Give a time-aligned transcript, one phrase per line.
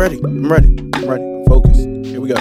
[0.00, 0.18] ready.
[0.24, 0.74] I'm ready.
[0.94, 1.22] I'm ready.
[1.22, 1.80] I'm focused.
[2.06, 2.40] Here we go.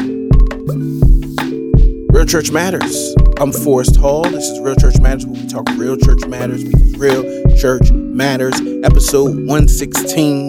[2.14, 3.14] Real Church Matters.
[3.38, 4.24] I'm Forrest Hall.
[4.24, 7.22] This is Real Church Matters, where we talk real church matters because real
[7.58, 8.56] church matters.
[8.86, 10.48] Episode 116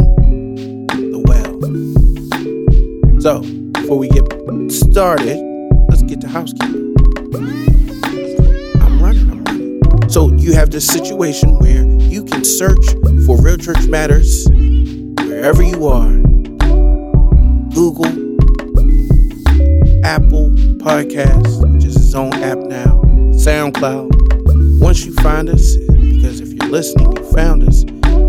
[0.87, 3.21] The Well.
[3.21, 3.43] So,
[3.73, 5.37] before we get started,
[5.89, 6.95] let's get to housekeeping.
[8.81, 10.09] I'm running, I'm running.
[10.09, 12.87] So, you have this situation where you can search
[13.27, 14.47] for Real Church Matters
[15.19, 16.30] wherever you are
[17.75, 18.07] Google,
[20.05, 23.01] Apple Podcasts, which is its own app now,
[23.33, 24.81] SoundCloud.
[24.81, 27.85] Once you find us, because if you're listening, you found us,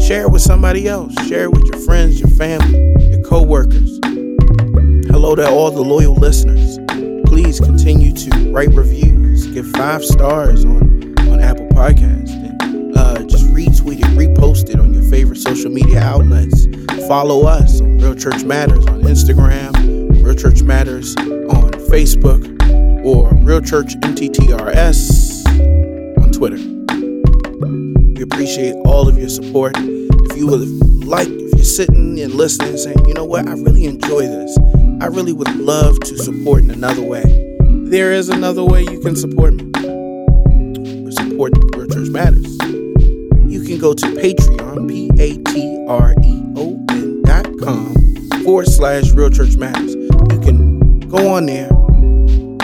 [0.06, 1.14] share it with somebody else.
[1.28, 2.78] Share it with your friends, your family,
[3.10, 4.00] your co-workers.
[5.10, 6.78] Hello to all the loyal listeners.
[7.26, 13.46] Please continue to write reviews, give five stars on, on Apple Podcasts, and uh, just
[13.48, 16.68] retweet it, repost it on your favorite social media outlets.
[17.12, 22.42] Follow us on Real Church Matters on Instagram, Real Church Matters on Facebook,
[23.04, 25.46] or Real Church MTTRS
[26.24, 26.56] on Twitter.
[28.16, 29.74] We appreciate all of your support.
[29.78, 33.56] If you would like, if you're sitting and listening and saying, you know what, I
[33.56, 34.58] really enjoy this,
[35.02, 37.26] I really would love to support in another way.
[37.90, 39.70] There is another way you can support me.
[41.12, 42.58] Support Real Church Matters.
[43.52, 44.88] You can go to Patreon,
[48.62, 49.96] forward slash Real Church Matters.
[49.96, 51.72] You can go on there,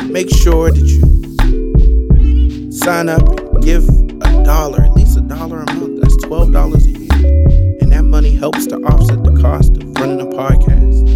[0.06, 3.22] make sure that you sign up
[3.62, 6.02] give a dollar, at least a dollar a month.
[6.02, 10.22] That's twelve dollars a year, and that money helps to offset the cost of running
[10.22, 11.10] a podcast,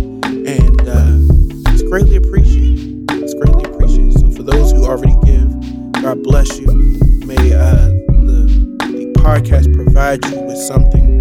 [0.47, 3.05] and uh, it's greatly appreciated.
[3.11, 4.19] It's greatly appreciated.
[4.19, 6.67] So for those who already give, God bless you.
[7.25, 7.89] May uh,
[8.25, 11.20] the the podcast provide you with something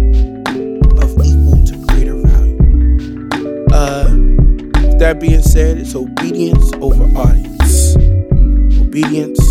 [5.11, 7.97] that being said, it's obedience over audience.
[8.79, 9.41] Obedience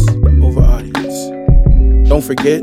[0.43, 2.09] over audience.
[2.09, 2.62] Don't forget,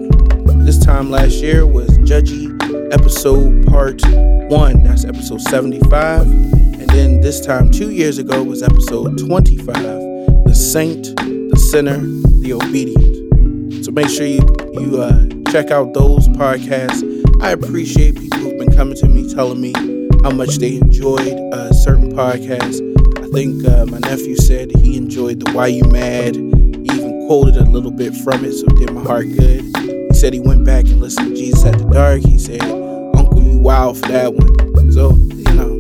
[0.66, 2.48] this time last year was Judgy
[2.92, 4.02] episode part
[4.50, 4.82] one.
[4.82, 6.22] That's episode 75.
[6.22, 12.54] And then this time, two years ago, was episode 25 The Saint, the Sinner, the
[12.54, 13.86] Obedient.
[13.86, 14.42] So make sure you,
[14.74, 17.04] you uh, check out those podcasts.
[17.44, 19.74] I appreciate people who've been coming to me telling me
[20.24, 22.87] how much they enjoyed uh, certain podcasts.
[23.28, 26.36] I think uh, my nephew said he enjoyed the Why You Mad.
[26.36, 29.66] He even quoted a little bit from it, so it did my heart good.
[29.76, 32.22] He said he went back and listened to Jesus at the Dark.
[32.22, 34.92] He said, Uncle, you wild for that one.
[34.94, 35.78] So, you know,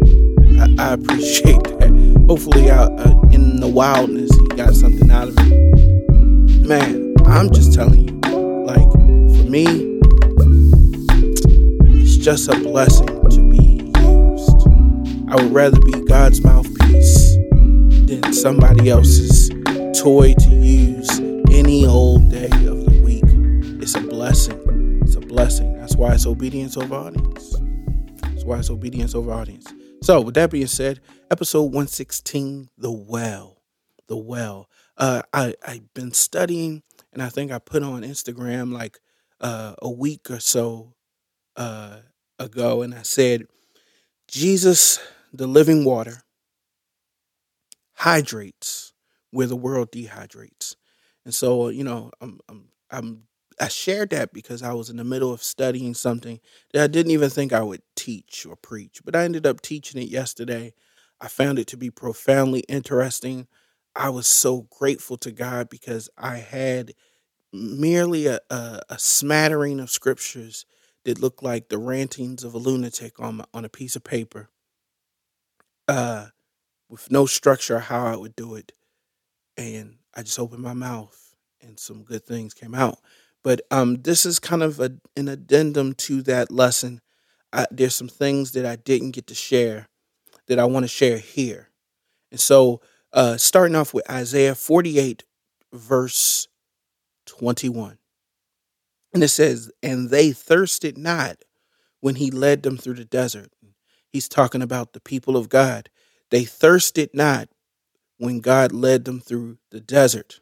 [0.61, 2.25] I, I appreciate that.
[2.27, 6.67] Hopefully, out uh, in the wildness, he got something out of it.
[6.67, 8.19] Man, I'm just telling you,
[8.65, 9.65] like, for me,
[11.95, 14.67] it's just a blessing to be used.
[15.29, 16.66] I would rather be God's than
[18.41, 19.49] somebody else's
[19.99, 21.09] toy to use
[21.49, 23.23] any old day of the week.
[23.81, 25.01] It's a blessing.
[25.01, 25.75] It's a blessing.
[25.79, 27.55] That's why it's obedience over audience.
[28.21, 29.73] That's why it's obedience over audience.
[30.03, 30.99] So, with that being said,
[31.31, 33.57] episode 116, The Well.
[34.07, 34.69] The Well.
[34.97, 38.99] Uh, I, I've been studying, and I think I put on Instagram like
[39.41, 40.93] uh, a week or so
[41.55, 42.01] uh,
[42.37, 43.47] ago, and I said,
[44.27, 44.99] Jesus,
[45.33, 46.21] the living water,
[47.97, 48.93] hydrates
[49.31, 50.75] where the world dehydrates.
[51.25, 53.23] And so, you know, I'm, I'm, I'm,
[53.59, 56.39] I shared that because I was in the middle of studying something
[56.73, 60.01] that I didn't even think I would teach or preach, but I ended up teaching
[60.01, 60.73] it yesterday.
[61.19, 63.47] I found it to be profoundly interesting.
[63.95, 66.93] I was so grateful to God because I had
[67.53, 70.65] merely a, a, a smattering of scriptures
[71.05, 74.49] that looked like the rantings of a lunatic on my, on a piece of paper,
[75.87, 76.27] uh,
[76.89, 78.71] with no structure how I would do it,
[79.57, 82.99] and I just opened my mouth and some good things came out.
[83.43, 87.01] But um, this is kind of a, an addendum to that lesson.
[87.51, 89.87] I, there's some things that I didn't get to share
[90.47, 91.69] that I want to share here,
[92.31, 92.81] and so
[93.13, 95.23] uh, starting off with Isaiah 48,
[95.73, 96.47] verse
[97.25, 97.97] 21.
[99.13, 101.43] And it says, And they thirsted not
[101.99, 103.51] when he led them through the desert.
[104.09, 105.89] He's talking about the people of God.
[106.29, 107.49] They thirsted not
[108.17, 110.41] when God led them through the desert.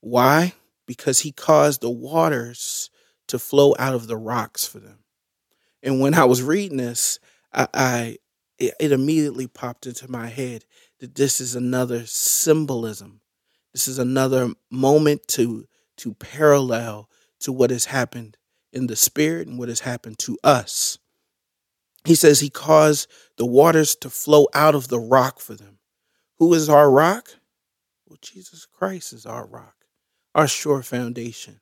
[0.00, 0.54] Why?
[0.86, 2.90] Because he caused the waters
[3.28, 5.00] to flow out of the rocks for them.
[5.82, 7.18] And when I was reading this,
[7.52, 8.16] I, I
[8.58, 10.64] it, immediately popped into my head
[11.00, 13.20] that this is another symbolism.
[13.72, 15.66] This is another moment to
[15.98, 17.08] to parallel
[17.40, 18.36] to what has happened
[18.72, 20.98] in the spirit and what has happened to us.
[22.04, 25.78] He says he caused the waters to flow out of the rock for them.
[26.38, 27.36] Who is our rock?
[28.08, 29.86] Well, Jesus Christ is our rock,
[30.34, 31.60] our sure foundation.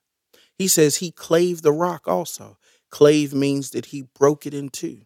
[0.54, 2.58] He says he clave the rock also.
[2.90, 5.02] Clave means that he broke it in two,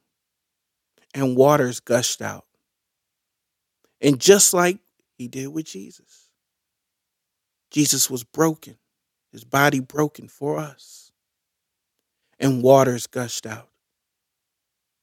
[1.13, 2.47] and waters gushed out.
[4.01, 4.79] And just like
[5.17, 6.29] he did with Jesus,
[7.71, 8.79] Jesus was broken,
[9.33, 11.13] his body broken for us,
[12.39, 13.69] and waters gushed out.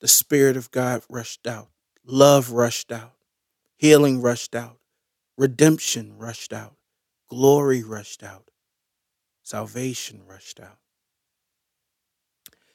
[0.02, 1.70] The Spirit of God rushed out,
[2.04, 3.14] love rushed out,
[3.78, 4.78] healing rushed out,
[5.38, 6.74] redemption rushed out,
[7.30, 8.50] glory rushed out,
[9.44, 10.80] salvation rushed out.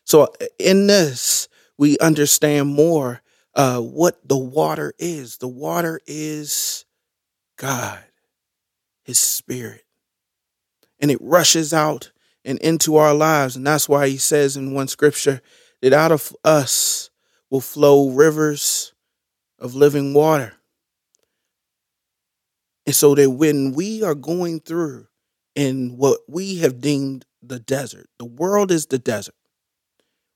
[0.05, 3.23] So, in this, we understand more
[3.57, 5.39] uh, what the water is.
[5.39, 6.85] The water is
[7.57, 8.05] God,
[9.03, 9.85] His Spirit.
[11.01, 12.13] And it rushes out
[12.45, 13.57] and into our lives.
[13.57, 15.43] And that's why He says in one scripture
[15.83, 17.11] that out of us
[17.51, 18.93] will flow rivers
[19.59, 20.55] of living water.
[22.87, 25.07] And so that when we are going through
[25.55, 29.35] in what we have deemed the desert, the world is the desert.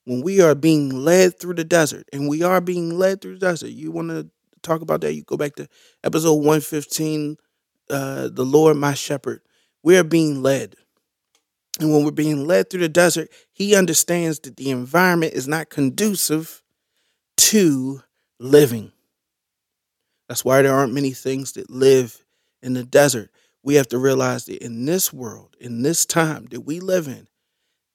[0.04, 3.46] When we are being led through the desert, and we are being led through the
[3.46, 4.28] desert, you want to
[4.62, 5.14] talk about that?
[5.14, 5.68] You go back to
[6.02, 7.36] episode 115,
[7.90, 9.42] uh, The Lord My Shepherd.
[9.82, 10.74] We are being led.
[11.78, 15.70] And when we're being led through the desert, he understands that the environment is not
[15.70, 16.59] conducive
[17.40, 18.02] to
[18.38, 18.92] living.
[20.28, 22.22] That's why there aren't many things that live
[22.62, 23.31] in the desert.
[23.62, 27.28] We have to realize that in this world, in this time that we live in,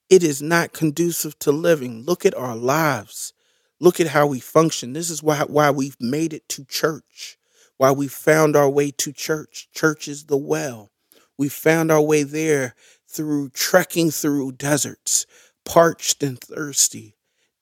[0.10, 2.04] it is not conducive to living.
[2.04, 3.34] Look at our lives.
[3.80, 4.94] Look at how we function.
[4.94, 7.38] This is why, why we've made it to church,
[7.78, 9.70] why we found our way to church.
[9.74, 10.90] Church is the well.
[11.38, 12.74] We found our way there
[13.08, 15.26] through trekking through deserts,
[15.66, 17.15] parched and thirsty,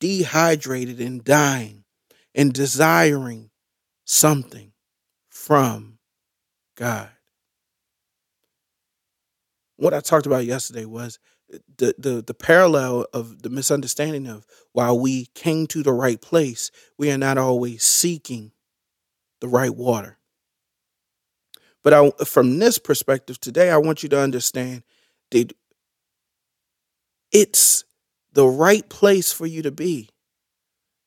[0.03, 1.85] dehydrated and dying,
[2.35, 3.49] and desiring
[4.03, 4.73] something
[5.29, 5.97] from
[6.75, 7.09] God.
[9.77, 11.19] What I talked about yesterday was
[11.77, 16.69] the, the the parallel of the misunderstanding of while we came to the right place,
[16.97, 18.51] we are not always seeking
[19.39, 20.17] the right water.
[21.81, 24.83] But I, from this perspective today, I want you to understand
[25.31, 25.53] that
[27.31, 27.85] it's
[28.33, 30.09] the right place for you to be.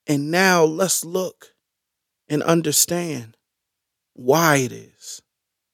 [0.07, 1.55] And now let's look
[2.29, 3.37] and understand
[4.15, 5.23] why it is,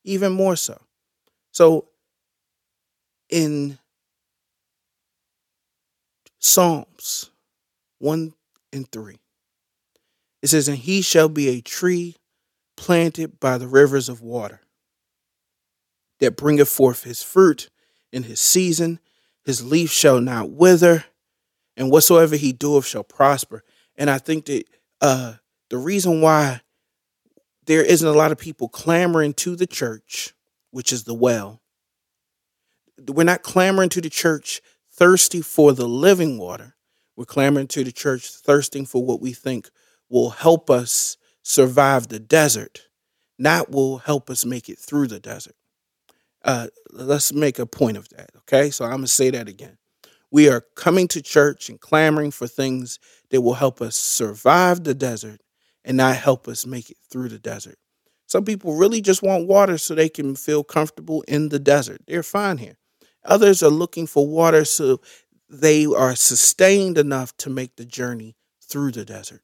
[0.04, 0.81] even more so.
[1.52, 1.88] So,
[3.28, 3.78] in
[6.38, 7.31] Psalms
[7.99, 8.34] 1
[8.72, 9.19] and 3,
[10.43, 12.16] it says, And he shall be a tree
[12.76, 14.60] planted by the rivers of water
[16.20, 17.69] that bringeth forth his fruit
[18.12, 18.99] in his season.
[19.44, 21.04] His leaf shall not wither,
[21.76, 23.62] and whatsoever he doeth shall prosper.
[23.96, 24.64] And I think that
[25.00, 25.34] uh,
[25.70, 26.60] the reason why
[27.66, 30.34] there isn't a lot of people clamoring to the church,
[30.70, 31.60] which is the well,
[33.08, 34.60] we're not clamoring to the church
[34.90, 36.76] thirsty for the living water.
[37.16, 39.70] We're clamoring to the church thirsting for what we think
[40.08, 42.88] will help us survive the desert,
[43.38, 45.56] not will help us make it through the desert.
[46.44, 48.70] Uh, let's make a point of that, okay?
[48.70, 49.78] So I'm to say that again.
[50.32, 52.99] We are coming to church and clamoring for things
[53.31, 55.43] that will help us survive the desert
[55.84, 57.76] and not help us make it through the desert.
[58.26, 62.00] Some people really just want water so they can feel comfortable in the desert.
[62.06, 62.78] They're fine here.
[63.26, 65.02] Others are looking for water so
[65.50, 69.42] they are sustained enough to make the journey through the desert.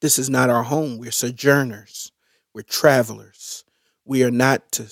[0.00, 0.98] This is not our home.
[0.98, 2.12] We're sojourners,
[2.54, 3.64] we're travelers.
[4.04, 4.86] We are not to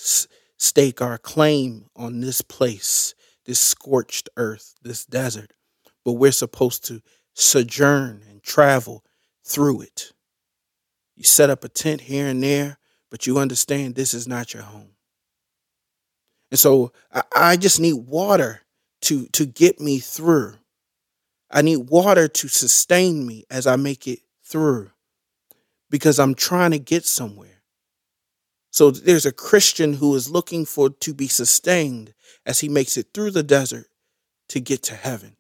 [0.56, 5.52] stake our claim on this place, this scorched earth, this desert,
[6.04, 7.02] but we're supposed to
[7.34, 9.04] sojourn and travel
[9.44, 10.12] through it.
[11.16, 12.78] You set up a tent here and there,
[13.10, 14.90] but you understand this is not your home.
[16.50, 18.62] And so I, I just need water
[19.02, 20.54] to, to get me through.
[21.50, 24.90] I need water to sustain me as I make it through
[25.90, 27.53] because I'm trying to get somewhere.
[28.74, 32.12] So there's a Christian who is looking for to be sustained
[32.44, 33.86] as he makes it through the desert
[34.48, 35.36] to get to heaven.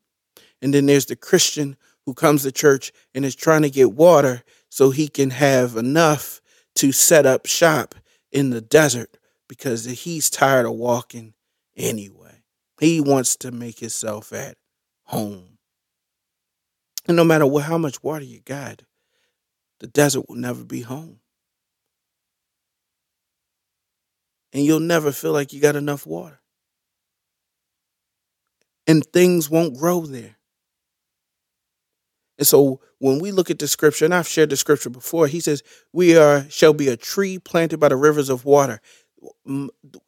[0.62, 1.76] And then there's the Christian
[2.06, 6.40] who comes to church and is trying to get water so he can have enough
[6.76, 7.96] to set up shop
[8.30, 9.16] in the desert
[9.48, 11.34] because he's tired of walking
[11.76, 12.44] anyway.
[12.78, 14.56] He wants to make himself at
[15.06, 15.58] home.
[17.08, 18.82] And no matter what, how much water you got,
[19.80, 21.18] the desert will never be home.
[24.54, 26.40] And you'll never feel like you got enough water.
[28.86, 30.36] And things won't grow there.
[32.38, 35.40] And so when we look at the scripture, and I've shared the scripture before, he
[35.40, 38.80] says, We are shall be a tree planted by the rivers of water.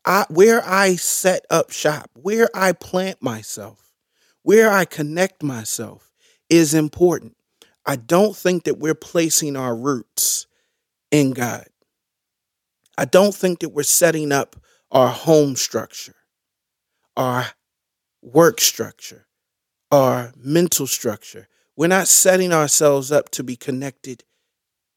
[0.04, 3.92] I, where I set up shop, where I plant myself,
[4.42, 6.12] where I connect myself
[6.50, 7.36] is important.
[7.86, 10.46] I don't think that we're placing our roots
[11.10, 11.66] in God.
[12.98, 14.56] I don't think that we're setting up
[14.90, 16.14] our home structure,
[17.16, 17.46] our
[18.22, 19.26] work structure,
[19.90, 21.48] our mental structure.
[21.76, 24.24] We're not setting ourselves up to be connected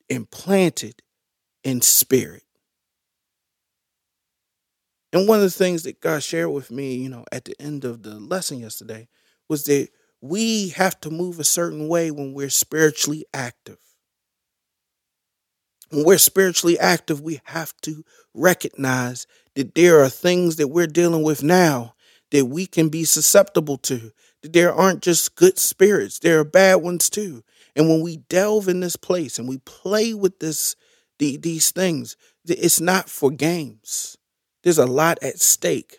[0.09, 1.01] and planted
[1.63, 2.43] in spirit.
[5.11, 7.83] And one of the things that God shared with me, you know, at the end
[7.83, 9.07] of the lesson yesterday
[9.47, 9.89] was that
[10.21, 13.79] we have to move a certain way when we're spiritually active.
[15.89, 18.03] When we're spiritually active, we have to
[18.33, 21.95] recognize that there are things that we're dealing with now
[22.31, 24.11] that we can be susceptible to.
[24.41, 27.43] That there aren't just good spirits, there are bad ones too.
[27.75, 30.75] And when we delve in this place and we play with this
[31.17, 32.15] the, these things,
[32.47, 34.17] it's not for games.
[34.63, 35.97] There's a lot at stake.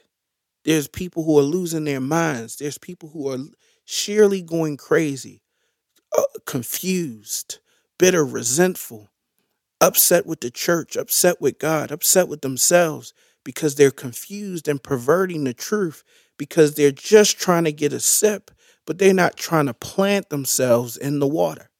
[0.64, 2.56] There's people who are losing their minds.
[2.56, 3.38] There's people who are
[3.84, 5.42] sheerly going crazy,
[6.16, 7.58] uh, confused,
[7.98, 9.08] bitter, resentful,
[9.80, 13.12] upset with the church, upset with God, upset with themselves
[13.44, 16.04] because they're confused and perverting the truth
[16.36, 18.50] because they're just trying to get a sip,
[18.86, 21.70] but they're not trying to plant themselves in the water.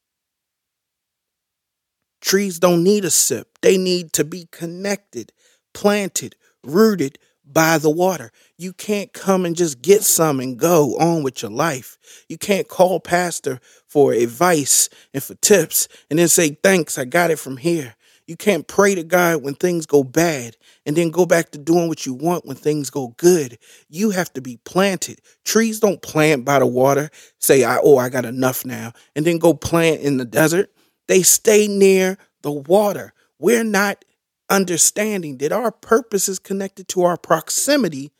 [2.20, 5.32] Trees don't need a sip, they need to be connected,
[5.72, 8.30] planted, rooted by the water.
[8.58, 11.96] You can't come and just get some and go on with your life.
[12.28, 13.60] You can't call pastor
[13.90, 17.96] for advice and for tips and then say, thanks, I got it from here.
[18.26, 20.56] You can't pray to God when things go bad
[20.86, 23.58] and then go back to doing what you want when things go good.
[23.88, 25.20] You have to be planted.
[25.44, 29.38] Trees don't plant by the water, say, I, oh, I got enough now, and then
[29.38, 30.70] go plant in the desert.
[31.08, 33.12] They stay near the water.
[33.40, 34.04] We're not
[34.48, 38.12] understanding that our purpose is connected to our proximity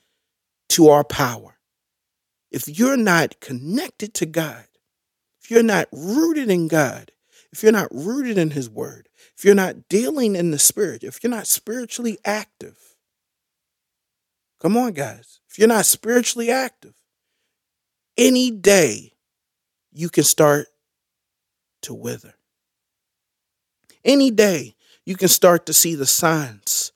[0.71, 1.57] to our power.
[2.51, 4.65] If you're not connected to God,
[5.51, 7.11] if you're not rooted in God,
[7.53, 11.25] if you're not rooted in His Word, if you're not dealing in the Spirit, if
[11.25, 12.79] you're not spiritually active,
[14.61, 16.95] come on, guys, if you're not spiritually active,
[18.17, 19.15] any day
[19.91, 20.69] you can start
[21.83, 22.35] to wither.
[24.05, 26.93] Any day you can start to see the signs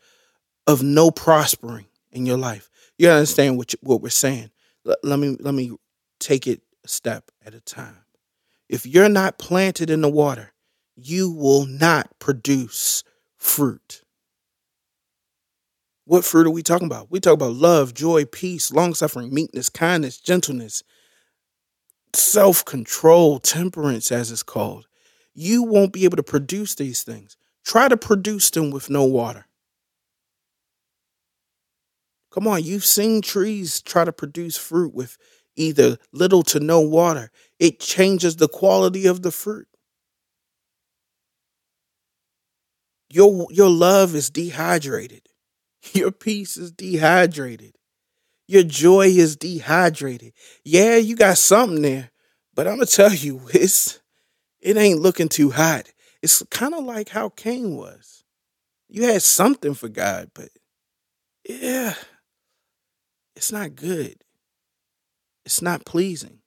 [0.64, 2.70] of no prospering in your life.
[2.98, 4.52] You understand what, you, what we're saying.
[4.84, 5.72] Let, let me let me
[6.20, 8.03] take it a step at a time.
[8.68, 10.52] If you're not planted in the water,
[10.96, 13.04] you will not produce
[13.36, 14.02] fruit.
[16.06, 17.10] What fruit are we talking about?
[17.10, 20.82] We talk about love, joy, peace, long suffering, meekness, kindness, gentleness,
[22.14, 24.86] self control, temperance, as it's called.
[25.34, 29.46] You won't be able to produce these things Try to produce them with no water.
[32.30, 35.16] Come on, you've seen trees try to produce fruit with
[35.56, 37.30] either little to no water.
[37.64, 39.68] It changes the quality of the fruit.
[43.08, 45.22] Your, your love is dehydrated.
[45.94, 47.76] Your peace is dehydrated.
[48.46, 50.34] Your joy is dehydrated.
[50.62, 52.10] Yeah, you got something there,
[52.54, 53.98] but I'm gonna tell you, it's
[54.60, 55.90] it ain't looking too hot.
[56.22, 58.24] It's kind of like how Cain was.
[58.90, 60.50] You had something for God, but
[61.48, 61.94] yeah,
[63.34, 64.16] it's not good.
[65.46, 66.40] It's not pleasing.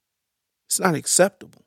[0.68, 1.66] It's not acceptable.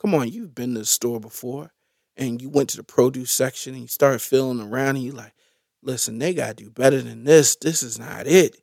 [0.00, 1.72] Come on, you've been to the store before
[2.16, 5.34] and you went to the produce section and you started feeling around and you're like,
[5.82, 7.56] listen, they got to do better than this.
[7.56, 8.56] This is not it.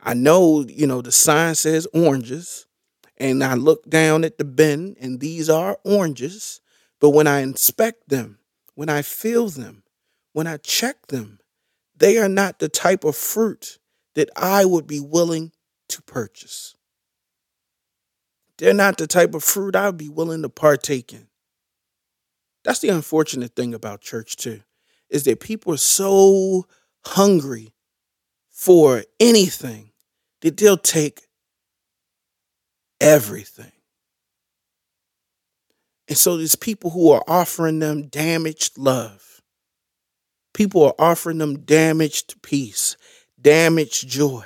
[0.00, 2.66] I know, you know, the sign says oranges,
[3.18, 6.60] and I look down at the bin and these are oranges.
[7.00, 8.38] But when I inspect them,
[8.74, 9.82] when I feel them,
[10.32, 11.38] when I check them,
[11.94, 13.78] they are not the type of fruit
[14.14, 15.52] that I would be willing
[15.88, 16.76] to purchase.
[18.60, 21.28] They're not the type of fruit I'd be willing to partake in.
[22.62, 24.60] That's the unfortunate thing about church, too,
[25.08, 26.66] is that people are so
[27.06, 27.72] hungry
[28.50, 29.92] for anything
[30.42, 31.22] that they'll take
[33.00, 33.72] everything.
[36.06, 39.40] And so there's people who are offering them damaged love.
[40.52, 42.98] People are offering them damaged peace,
[43.40, 44.44] damaged joy.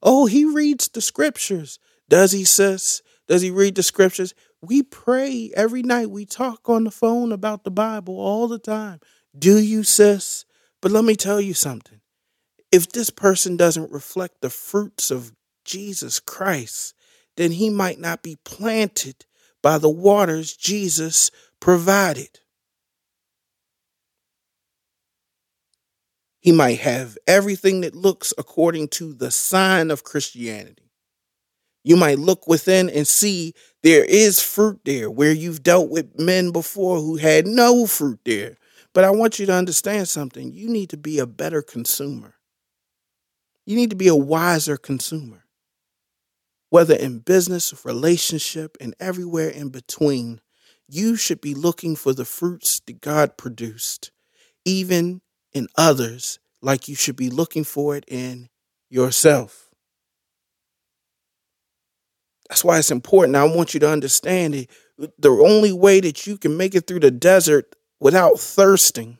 [0.00, 1.80] Oh, he reads the scriptures.
[2.08, 3.02] Does he, sis?
[3.26, 4.34] Does he read the scriptures?
[4.60, 6.10] We pray every night.
[6.10, 9.00] We talk on the phone about the Bible all the time.
[9.36, 10.44] Do you, sis?
[10.82, 12.00] But let me tell you something.
[12.70, 15.32] If this person doesn't reflect the fruits of
[15.64, 16.94] Jesus Christ,
[17.36, 19.24] then he might not be planted
[19.62, 22.40] by the waters Jesus provided.
[26.40, 30.83] He might have everything that looks according to the sign of Christianity.
[31.84, 36.50] You might look within and see there is fruit there where you've dealt with men
[36.50, 38.56] before who had no fruit there.
[38.94, 40.52] But I want you to understand something.
[40.52, 42.36] You need to be a better consumer.
[43.66, 45.44] You need to be a wiser consumer.
[46.70, 50.40] Whether in business, relationship, and everywhere in between,
[50.88, 54.10] you should be looking for the fruits that God produced,
[54.64, 55.20] even
[55.52, 58.48] in others like you should be looking for it in
[58.90, 59.63] yourself.
[62.48, 63.36] That's why it's important.
[63.36, 64.70] I want you to understand it.
[65.18, 69.18] The only way that you can make it through the desert without thirsting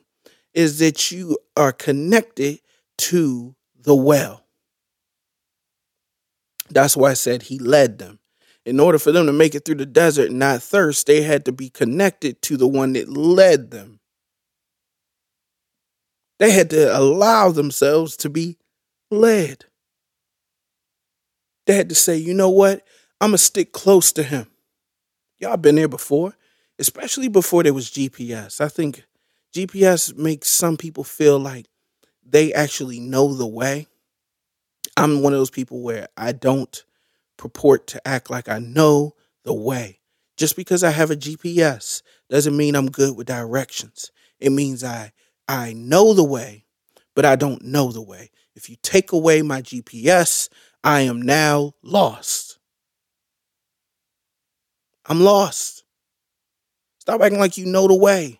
[0.53, 2.59] is that you are connected
[2.97, 4.45] to the well.
[6.69, 8.19] That's why I said he led them.
[8.65, 11.45] In order for them to make it through the desert and not thirst, they had
[11.45, 13.99] to be connected to the one that led them.
[16.39, 18.57] They had to allow themselves to be
[19.11, 19.65] led.
[21.67, 22.83] They had to say, you know what?
[23.25, 24.45] I'm going to stick close to him.
[25.39, 26.35] Y'all been there before,
[26.77, 28.61] especially before there was GPS.
[28.61, 29.03] I think
[29.51, 31.65] GPS makes some people feel like
[32.23, 33.87] they actually know the way.
[34.95, 36.83] I'm one of those people where I don't
[37.35, 40.01] purport to act like I know the way.
[40.37, 44.11] Just because I have a GPS doesn't mean I'm good with directions.
[44.39, 45.13] It means I
[45.47, 46.65] I know the way,
[47.15, 48.29] but I don't know the way.
[48.53, 50.47] If you take away my GPS,
[50.83, 52.54] I am now lost.
[55.07, 55.83] I'm lost.
[56.99, 58.39] Stop acting like you know the way.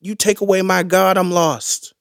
[0.00, 1.94] You take away my God, I'm lost.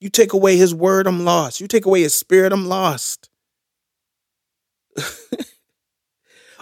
[0.00, 1.60] You take away his word, I'm lost.
[1.60, 3.30] You take away his spirit, I'm lost.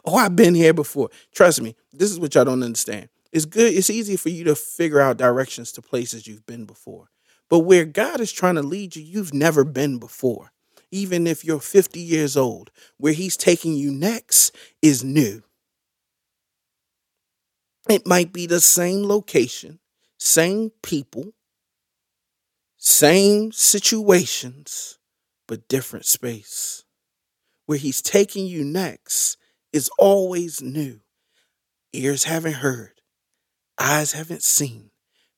[0.05, 1.11] oh, I've been here before.
[1.35, 3.09] Trust me, this is what y'all don't understand.
[3.33, 7.11] It's good, it's easy for you to figure out directions to places you've been before.
[7.49, 10.53] But where God is trying to lead you, you've never been before.
[10.93, 15.43] Even if you're 50 years old, where He's taking you next is new.
[17.89, 19.81] It might be the same location,
[20.19, 21.33] same people,
[22.77, 24.99] same situations,
[25.47, 26.85] but different space.
[27.67, 29.37] Where He's taking you next
[29.73, 31.01] is always new.
[31.93, 33.01] Ears haven't heard,
[33.79, 34.91] eyes haven't seen,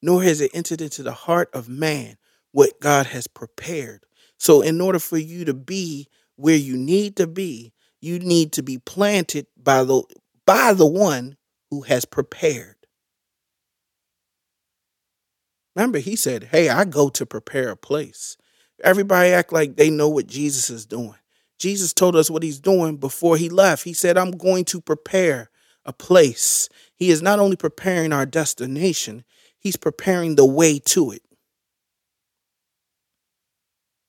[0.02, 2.16] nor has it entered into the heart of man
[2.52, 4.04] what God has prepared.
[4.38, 8.62] So, in order for you to be where you need to be, you need to
[8.62, 10.02] be planted by the
[10.46, 11.36] by the one
[11.72, 12.76] who has prepared.
[15.74, 18.36] Remember, he said, Hey, I go to prepare a place.
[18.84, 21.14] Everybody act like they know what Jesus is doing.
[21.58, 23.84] Jesus told us what he's doing before he left.
[23.84, 25.48] He said, I'm going to prepare
[25.86, 26.68] a place.
[26.94, 29.24] He is not only preparing our destination,
[29.58, 31.22] he's preparing the way to it.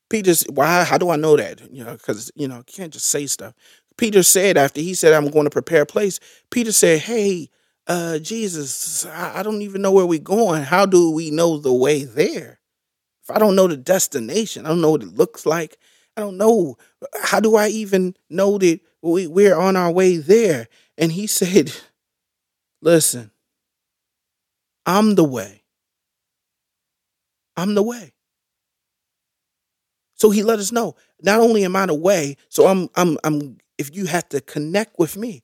[0.10, 1.62] Peter's why how do I know that?
[1.71, 3.54] You know, because you know, you can't just say stuff.
[3.97, 7.49] Peter said after he said, I'm going to prepare a place, Peter said, Hey,
[7.88, 10.63] uh, Jesus, I, I don't even know where we're going.
[10.63, 12.60] How do we know the way there?
[13.23, 15.77] If I don't know the destination, I don't know what it looks like.
[16.15, 16.77] I don't know.
[17.21, 20.67] How do I even know that we, we're on our way there?
[20.97, 21.71] And he said,
[22.82, 23.32] Listen,
[24.86, 25.63] I'm the way.
[27.56, 28.13] I'm the way.
[30.15, 33.58] So he let us know, not only am I the way, so I'm I'm I'm
[33.84, 35.43] if you have to connect with me,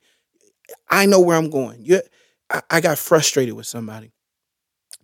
[0.89, 1.84] I know where I'm going.
[1.84, 2.02] You
[2.49, 4.12] I, I got frustrated with somebody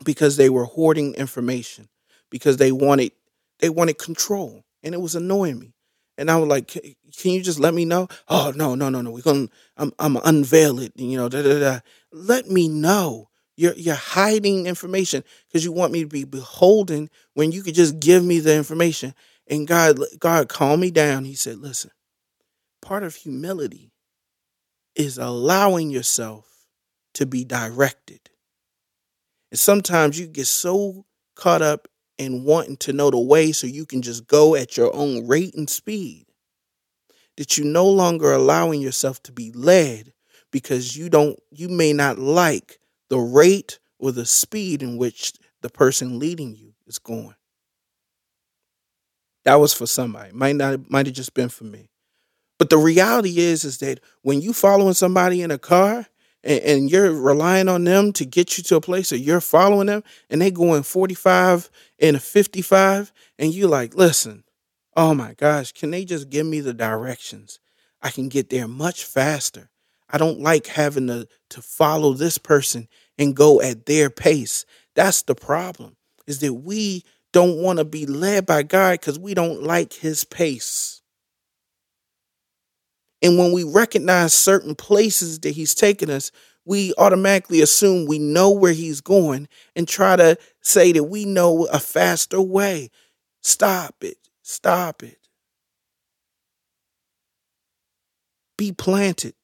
[0.03, 1.89] because they were hoarding information
[2.29, 3.11] because they wanted
[3.59, 5.73] they wanted control and it was annoying me.
[6.17, 9.11] And I was like, "Can you just let me know?" Oh no, no, no, no.
[9.11, 10.93] We're gonna, I'm, I'm unveil it.
[10.95, 11.79] You know, da da da.
[12.13, 13.29] Let me know.
[13.57, 17.99] You're you're hiding information because you want me to be beholden when you could just
[17.99, 19.13] give me the information.
[19.47, 21.25] And God, God calmed me down.
[21.25, 21.91] He said, "Listen,
[22.85, 23.91] part of humility
[24.95, 26.45] is allowing yourself
[27.15, 28.19] to be directed.
[29.51, 33.85] And sometimes you get so caught up in wanting to know the way so you
[33.85, 36.27] can just go at your own rate and speed
[37.37, 40.13] that you no longer allowing yourself to be led
[40.51, 45.69] because you don't you may not like the rate or the speed in which the
[45.69, 47.35] person leading you is going.
[49.43, 50.31] That was for somebody.
[50.31, 51.89] Might not might have just been for me
[52.57, 56.07] but the reality is is that when you following somebody in a car
[56.43, 59.87] and, and, you're relying on them to get you to a place or you're following
[59.87, 64.43] them and they going 45 and a 55 and you like listen
[64.95, 67.59] oh my gosh can they just give me the directions
[68.01, 69.69] i can get there much faster
[70.09, 72.87] I don't like having to, to follow this person
[73.17, 74.65] and go at their pace.
[74.93, 75.95] That's the problem,
[76.27, 80.23] is that we don't want to be led by God because we don't like his
[80.23, 81.01] pace.
[83.21, 86.31] And when we recognize certain places that he's taken us,
[86.65, 91.65] we automatically assume we know where he's going and try to say that we know
[91.65, 92.89] a faster way.
[93.41, 94.17] Stop it.
[94.41, 95.19] Stop it.
[98.57, 99.35] Be planted.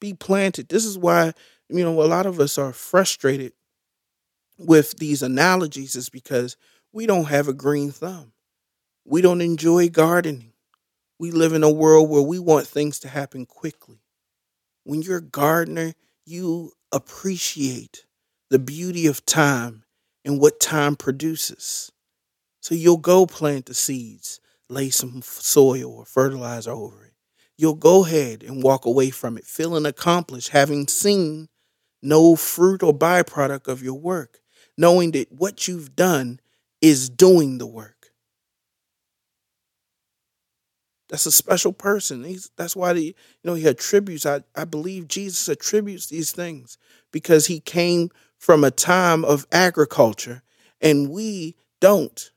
[0.00, 0.68] Be planted.
[0.68, 1.32] This is why,
[1.68, 3.52] you know, a lot of us are frustrated
[4.58, 6.56] with these analogies, is because
[6.92, 8.32] we don't have a green thumb.
[9.04, 10.52] We don't enjoy gardening.
[11.18, 14.00] We live in a world where we want things to happen quickly.
[14.84, 15.94] When you're a gardener,
[16.26, 18.04] you appreciate
[18.50, 19.84] the beauty of time
[20.24, 21.90] and what time produces.
[22.60, 27.12] So you'll go plant the seeds, lay some soil or fertilizer over it.
[27.56, 31.48] You'll go ahead and walk away from it feeling accomplished, having seen
[32.02, 34.40] no fruit or byproduct of your work,
[34.76, 36.40] knowing that what you've done
[36.82, 37.95] is doing the work.
[41.08, 42.24] That's a special person.
[42.24, 43.14] He's, that's why you
[43.44, 44.26] know he attributes.
[44.26, 46.78] I, I believe Jesus attributes these things
[47.12, 50.42] because he came from a time of agriculture,
[50.80, 52.30] and we don't.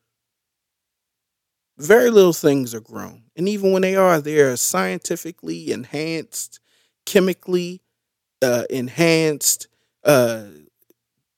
[1.78, 6.60] Very little things are grown, and even when they are, they are scientifically enhanced,
[7.06, 7.82] chemically
[8.42, 9.68] uh, enhanced,
[10.04, 10.44] uh,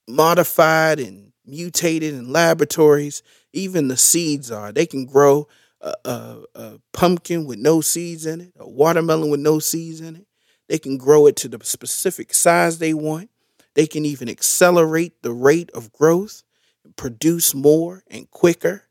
[0.07, 3.23] modified, and mutated in laboratories.
[3.53, 4.71] Even the seeds are.
[4.71, 5.47] They can grow
[5.81, 10.27] a, a, pumpkin with no seeds in it, a watermelon with no seeds in it.
[10.69, 13.29] They can grow it to the specific size they want.
[13.73, 16.43] They can even accelerate the rate of growth,
[16.83, 18.83] and produce more and quicker.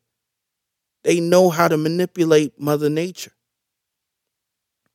[1.04, 3.32] They know how to manipulate Mother Nature.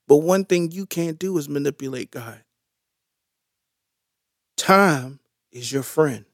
[0.08, 2.44] But one thing you can't do is manipulate God.
[4.56, 5.20] Time
[5.52, 6.26] is your friend.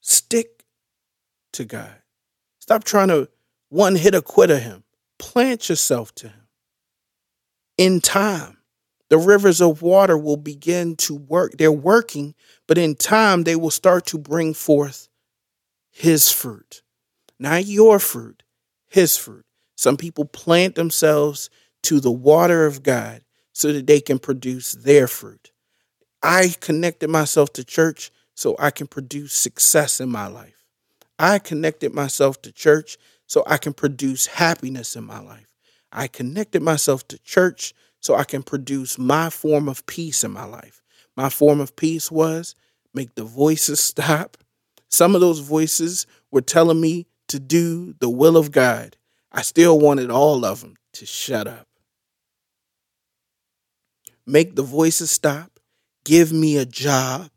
[0.00, 0.64] Stick
[1.52, 1.99] to God.
[2.70, 3.28] Stop trying to
[3.68, 4.84] one hit a quitter him.
[5.18, 6.46] Plant yourself to him.
[7.76, 8.58] In time,
[9.08, 11.54] the rivers of water will begin to work.
[11.58, 12.36] They're working,
[12.68, 15.08] but in time, they will start to bring forth
[15.90, 16.82] his fruit.
[17.40, 18.44] Not your fruit,
[18.86, 19.46] his fruit.
[19.76, 21.50] Some people plant themselves
[21.82, 25.50] to the water of God so that they can produce their fruit.
[26.22, 30.59] I connected myself to church so I can produce success in my life.
[31.20, 35.54] I connected myself to church so I can produce happiness in my life.
[35.92, 40.46] I connected myself to church so I can produce my form of peace in my
[40.46, 40.80] life.
[41.18, 42.54] My form of peace was
[42.94, 44.38] make the voices stop.
[44.88, 48.96] Some of those voices were telling me to do the will of God.
[49.30, 51.66] I still wanted all of them to shut up.
[54.24, 55.60] Make the voices stop.
[56.02, 57.30] Give me a job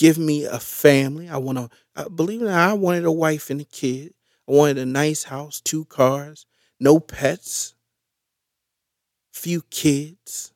[0.00, 1.28] give me a family.
[1.28, 1.68] I want to,
[2.00, 4.14] uh, believe it or not, I wanted a wife and a kid.
[4.48, 6.46] I wanted a nice house, two cars,
[6.78, 7.74] no pets,
[9.32, 10.52] few kids.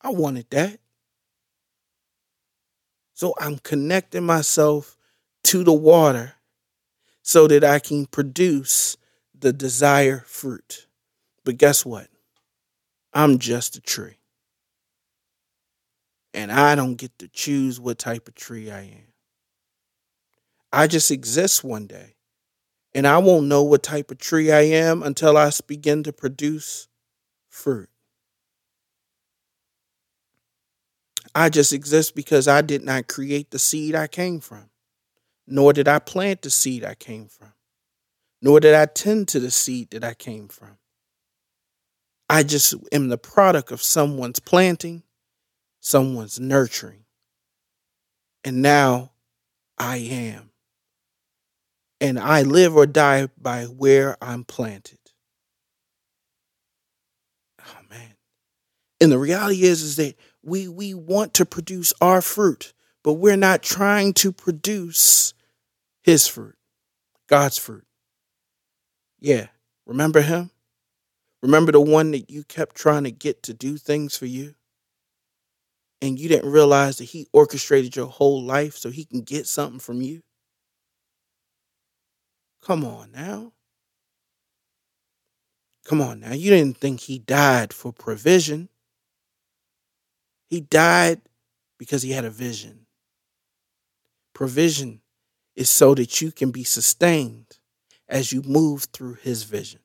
[0.00, 0.80] I wanted that.
[3.14, 4.96] So I'm connecting myself
[5.44, 6.34] to the water
[7.22, 8.96] so that I can produce
[9.38, 10.86] the desired fruit.
[11.44, 12.08] But guess what?
[13.12, 14.18] I'm just a tree
[16.34, 19.12] and I don't get to choose what type of tree I am.
[20.72, 22.16] I just exist one day,
[22.92, 26.88] and I won't know what type of tree I am until I begin to produce
[27.48, 27.88] fruit.
[31.36, 34.70] I just exist because I did not create the seed I came from,
[35.46, 37.52] nor did I plant the seed I came from,
[38.42, 40.78] nor did I tend to the seed that I came from.
[42.28, 45.04] I just am the product of someone's planting
[45.84, 47.04] someone's nurturing.
[48.42, 49.12] And now
[49.78, 50.50] I am.
[52.00, 54.98] And I live or die by where I'm planted.
[57.60, 58.14] Oh man.
[59.00, 63.36] And the reality is is that we we want to produce our fruit, but we're
[63.36, 65.34] not trying to produce
[66.02, 66.56] his fruit.
[67.28, 67.86] God's fruit.
[69.20, 69.48] Yeah.
[69.86, 70.50] Remember him?
[71.42, 74.54] Remember the one that you kept trying to get to do things for you?
[76.04, 79.78] And you didn't realize that he orchestrated your whole life so he can get something
[79.78, 80.20] from you?
[82.60, 83.54] Come on now.
[85.86, 86.34] Come on now.
[86.34, 88.68] You didn't think he died for provision.
[90.50, 91.22] He died
[91.78, 92.84] because he had a vision.
[94.34, 95.00] Provision
[95.56, 97.58] is so that you can be sustained
[98.10, 99.80] as you move through his vision.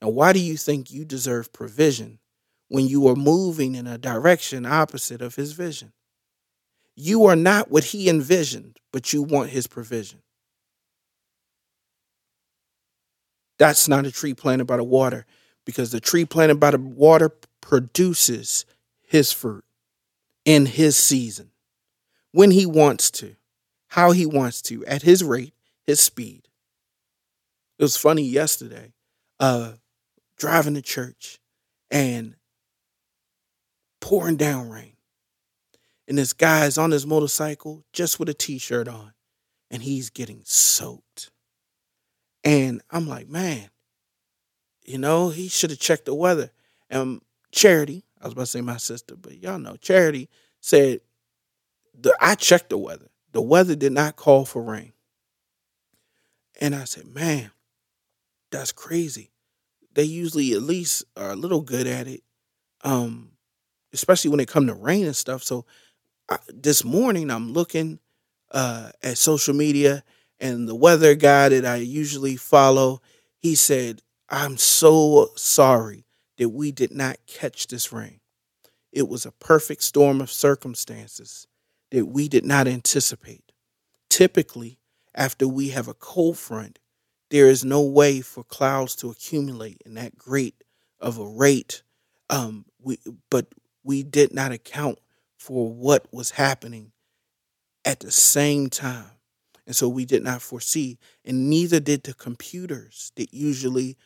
[0.00, 2.19] Now, why do you think you deserve provision
[2.70, 5.92] when you are moving in a direction opposite of his vision?
[6.94, 10.20] You are not what he envisioned, but you want his provision.
[13.58, 15.26] That's not a tree planted by the water
[15.64, 17.30] because the tree planted by the water
[17.60, 18.64] produces
[19.02, 19.64] his fruit
[20.44, 21.50] in his season,
[22.32, 23.36] when he wants to,
[23.88, 25.52] how he wants to, at his rate,
[25.86, 26.48] his speed.
[27.78, 28.92] It was funny yesterday,
[29.38, 29.72] uh,
[30.38, 31.38] driving to church
[31.90, 32.36] and
[34.00, 34.94] pouring down rain.
[36.08, 39.12] And this guy is on his motorcycle just with a t shirt on,
[39.70, 41.30] and he's getting soaked.
[42.42, 43.70] And I'm like, man,
[44.84, 46.50] you know, he should have checked the weather.
[46.88, 47.20] And
[47.52, 50.28] Charity, I was about to say my sister, but y'all know, Charity
[50.60, 51.00] said,
[52.20, 53.08] I checked the weather.
[53.32, 54.92] The weather did not call for rain.
[56.60, 57.50] And I said, man,
[58.50, 59.30] that's crazy.
[59.94, 62.22] They usually at least are a little good at it,
[62.82, 63.30] um,
[63.92, 65.42] especially when it come to rain and stuff.
[65.42, 65.64] So
[66.28, 67.98] I, this morning I'm looking
[68.50, 70.04] uh, at social media
[70.38, 73.02] and the weather guy that I usually follow,
[73.36, 76.06] he said, I'm so sorry
[76.38, 78.20] that we did not catch this rain.
[78.92, 81.46] It was a perfect storm of circumstances
[81.90, 83.52] that we did not anticipate.
[84.08, 84.78] Typically,
[85.14, 86.78] after we have a cold front,
[87.30, 90.64] there is no way for clouds to accumulate in that great
[91.00, 91.82] of a rate.
[92.28, 92.98] Um, we,
[93.30, 93.46] but
[93.90, 95.00] we did not account
[95.36, 96.92] for what was happening
[97.84, 99.10] at the same time.
[99.66, 103.96] And so we did not foresee, and neither did the computers that usually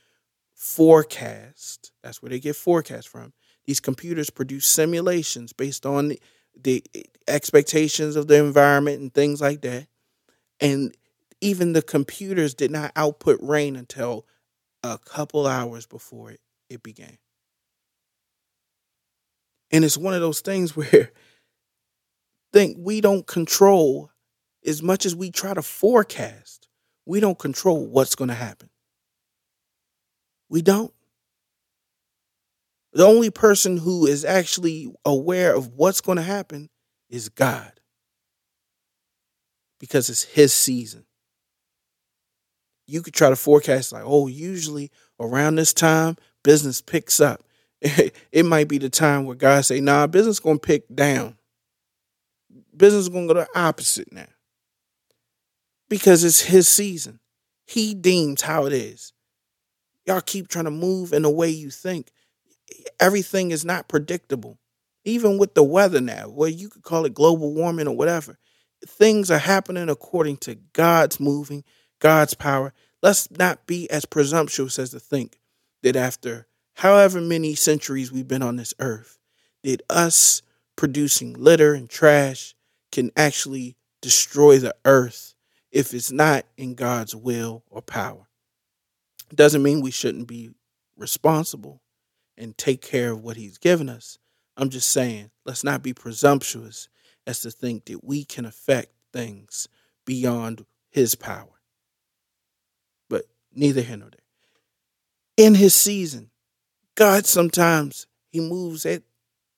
[0.55, 1.93] forecast.
[2.03, 3.35] That's where they get forecast from.
[3.67, 6.15] These computers produce simulations based on
[6.59, 6.83] the,
[7.29, 9.87] expectations of the environment and things like that.
[10.61, 10.97] And
[11.43, 14.25] even the computers did not output rain until
[14.83, 17.19] a couple hours before it, it began.
[19.71, 21.11] And it's one of those things where
[22.53, 24.11] think we don't control
[24.65, 26.69] as much as we try to forecast,
[27.05, 28.71] we don't control what's going to happen.
[30.49, 30.93] We don't.
[32.93, 36.71] The only person who is actually aware of what's going to happen
[37.11, 37.73] is God
[39.81, 41.05] because it's his season.
[42.87, 47.44] You could try to forecast, like, oh, usually around this time, business picks up.
[48.33, 51.37] it might be the time where God say, nah, business to pick down.
[52.75, 54.27] Business to go the opposite now
[55.91, 57.21] because it's his season.
[57.67, 59.13] He deems how it is.
[60.07, 62.11] Y'all keep trying to move in the way you think.
[62.99, 64.59] Everything is not predictable.
[65.05, 68.39] Even with the weather now, where you could call it global warming or whatever,
[68.87, 71.65] things are happening according to God's moving,
[72.01, 72.73] God's power.
[73.03, 75.39] Let's not be as presumptuous as to think
[75.83, 79.19] that after however many centuries we've been on this earth,
[79.63, 80.43] that us
[80.77, 82.55] producing litter and trash
[82.93, 85.35] can actually destroy the earth
[85.73, 88.29] if it's not in God's will or power.
[89.31, 90.51] It doesn't mean we shouldn't be
[90.97, 91.81] responsible
[92.37, 94.19] and take care of what He's given us.
[94.57, 96.89] I'm just saying, let's not be presumptuous
[97.27, 99.69] as to think that we can affect things
[100.05, 101.61] beyond His power.
[103.09, 104.21] But neither here nor there.
[105.37, 106.31] In His season,
[106.95, 109.03] God sometimes He moves at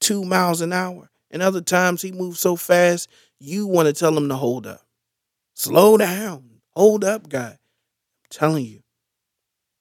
[0.01, 4.16] two miles an hour, and other times He moves so fast you want to tell
[4.16, 4.83] Him to hold up.
[5.55, 6.61] Slow down.
[6.75, 7.53] Hold up, God.
[7.53, 8.83] I'm telling you,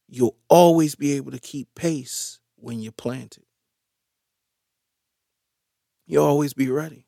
[0.07, 3.43] you'll always be able to keep pace when you're planted.
[6.05, 7.07] You'll always be ready.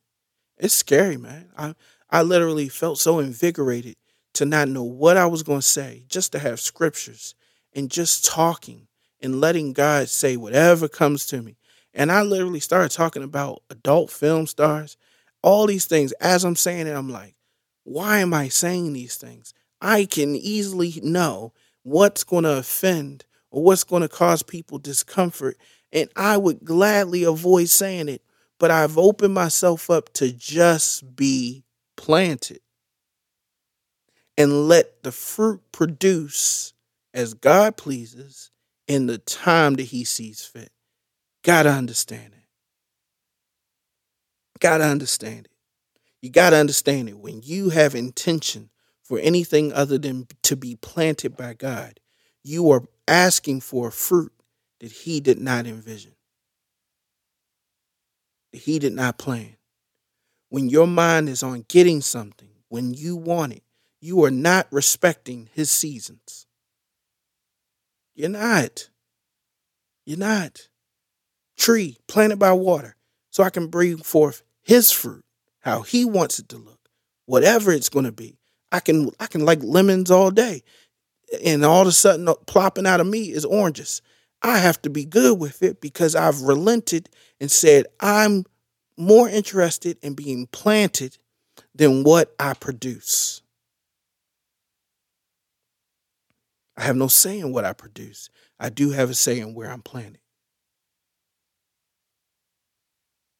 [0.57, 1.49] It's scary, man.
[1.57, 1.75] I,
[2.09, 3.95] I literally felt so invigorated
[4.33, 7.35] to not know what I was going to say, just to have scriptures
[7.73, 8.86] and just talking
[9.21, 11.57] and letting God say whatever comes to me.
[11.93, 14.97] And I literally started talking about adult film stars,
[15.41, 16.11] all these things.
[16.13, 17.35] As I'm saying it, I'm like,
[17.83, 19.53] why am I saying these things?
[19.81, 21.53] I can easily know
[21.83, 25.57] what's going to offend or what's going to cause people discomfort.
[25.91, 28.21] And I would gladly avoid saying it,
[28.59, 31.63] but I've opened myself up to just be
[31.95, 32.59] planted
[34.37, 36.73] and let the fruit produce
[37.13, 38.51] as God pleases
[38.87, 40.71] in the time that He sees fit.
[41.43, 42.45] Gotta understand it.
[44.59, 45.51] Gotta understand it.
[46.21, 47.19] You got to understand it.
[47.19, 48.69] When you have intention
[49.03, 51.99] for anything other than to be planted by God,
[52.43, 54.31] you are asking for a fruit
[54.79, 56.13] that He did not envision,
[58.51, 59.57] that He did not plan.
[60.49, 63.63] When your mind is on getting something, when you want it,
[64.01, 66.46] you are not respecting His seasons.
[68.17, 68.89] You're not.
[70.07, 70.69] You're not.
[71.55, 72.95] Tree planted by water,
[73.29, 75.23] so I can bring forth his fruit,
[75.59, 76.89] how he wants it to look,
[77.27, 78.39] whatever it's going to be.
[78.71, 80.63] I can I can like lemons all day,
[81.45, 84.01] and all of a sudden uh, plopping out of me is oranges.
[84.41, 88.45] I have to be good with it because I've relented and said I'm
[88.97, 91.19] more interested in being planted
[91.75, 93.43] than what I produce.
[96.77, 98.29] I have no say in what I produce.
[98.59, 100.19] I do have a say in where I'm planted.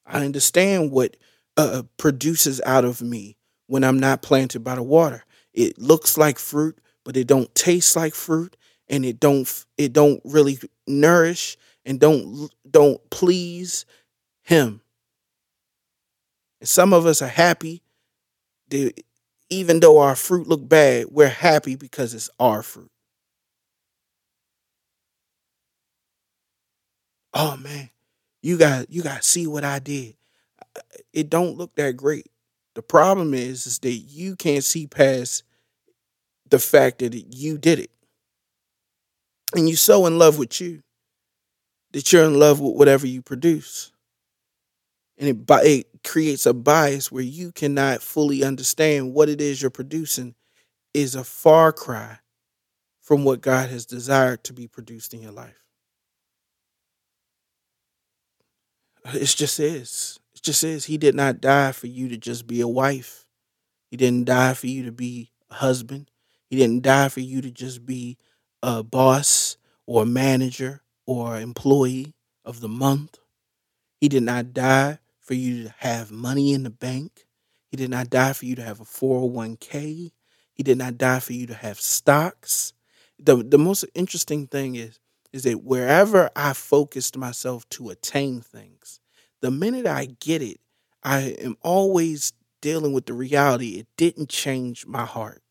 [0.06, 1.17] I understand what
[1.56, 5.23] uh, produces out of me when I'm not planted by the water.
[5.54, 8.56] It looks like fruit, but it don't taste like fruit,
[8.88, 13.86] and it don't it don't really nourish and don't don't please
[14.43, 14.82] Him.
[16.60, 17.84] And some of us are happy.
[19.50, 22.91] even though our fruit look bad, we're happy because it's our fruit.
[27.33, 27.89] Oh man,
[28.41, 30.15] you got you got to see what I did.
[31.13, 32.27] It don't look that great.
[32.75, 35.43] The problem is is that you can't see past
[36.49, 37.91] the fact that you did it.
[39.55, 40.83] And you're so in love with you
[41.93, 43.91] that you're in love with whatever you produce.
[45.17, 49.71] And it, it creates a bias where you cannot fully understand what it is you're
[49.71, 50.35] producing
[50.93, 52.19] is a far cry
[53.01, 55.66] from what God has desired to be produced in your life.
[59.13, 60.19] It just is.
[60.35, 60.85] It just is.
[60.85, 63.25] He did not die for you to just be a wife.
[63.89, 66.11] He didn't die for you to be a husband.
[66.49, 68.17] He didn't die for you to just be
[68.61, 73.17] a boss or a manager or employee of the month.
[73.99, 77.25] He did not die for you to have money in the bank.
[77.69, 80.11] He did not die for you to have a 401k.
[80.53, 82.73] He did not die for you to have stocks.
[83.19, 84.99] The the most interesting thing is
[85.38, 89.00] is that wherever I focused myself to attain things,
[89.39, 90.60] the minute I get it,
[91.04, 95.43] I am always dealing with the reality it didn't change my heart.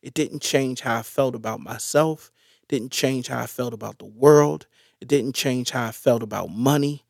[0.00, 2.30] It didn't change how I felt about myself.
[2.62, 4.66] It didn't change how I felt about the world.
[5.02, 7.04] It didn't change how I felt about money.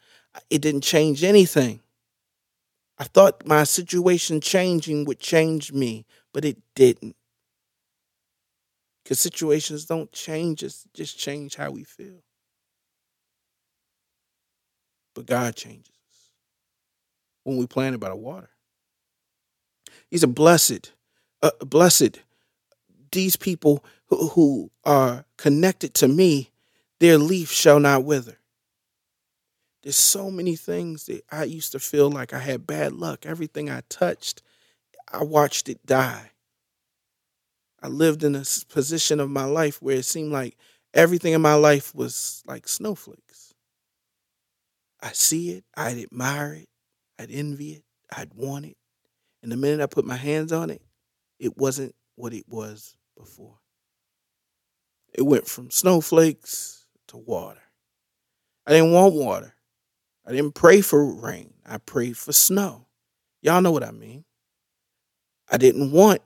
[0.51, 1.81] It didn't change anything.
[2.99, 7.15] I thought my situation changing would change me, but it didn't.
[9.11, 12.23] Because situations don't change us, just change how we feel.
[15.17, 16.31] But God changes us
[17.43, 18.51] when we planted by the water.
[20.13, 20.93] He's a blessed,
[21.43, 22.21] uh, blessed.
[23.11, 26.53] These people who, who are connected to me,
[27.01, 28.39] their leaf shall not wither.
[29.83, 33.27] There's so many things that I used to feel like I had bad luck.
[33.27, 34.41] Everything I touched,
[35.13, 36.31] I watched it die.
[37.83, 40.57] I lived in a position of my life where it seemed like
[40.93, 43.55] everything in my life was like snowflakes.
[45.03, 46.69] I see it, I'd admire it,
[47.19, 48.77] I'd envy it, I'd want it.
[49.43, 50.83] And the minute I put my hands on it,
[51.39, 53.57] it wasn't what it was before.
[55.15, 57.63] It went from snowflakes to water.
[58.67, 59.55] I didn't want water.
[60.27, 61.55] I didn't pray for rain.
[61.67, 62.87] I prayed for snow.
[63.41, 64.25] Y'all know what I mean.
[65.51, 66.21] I didn't want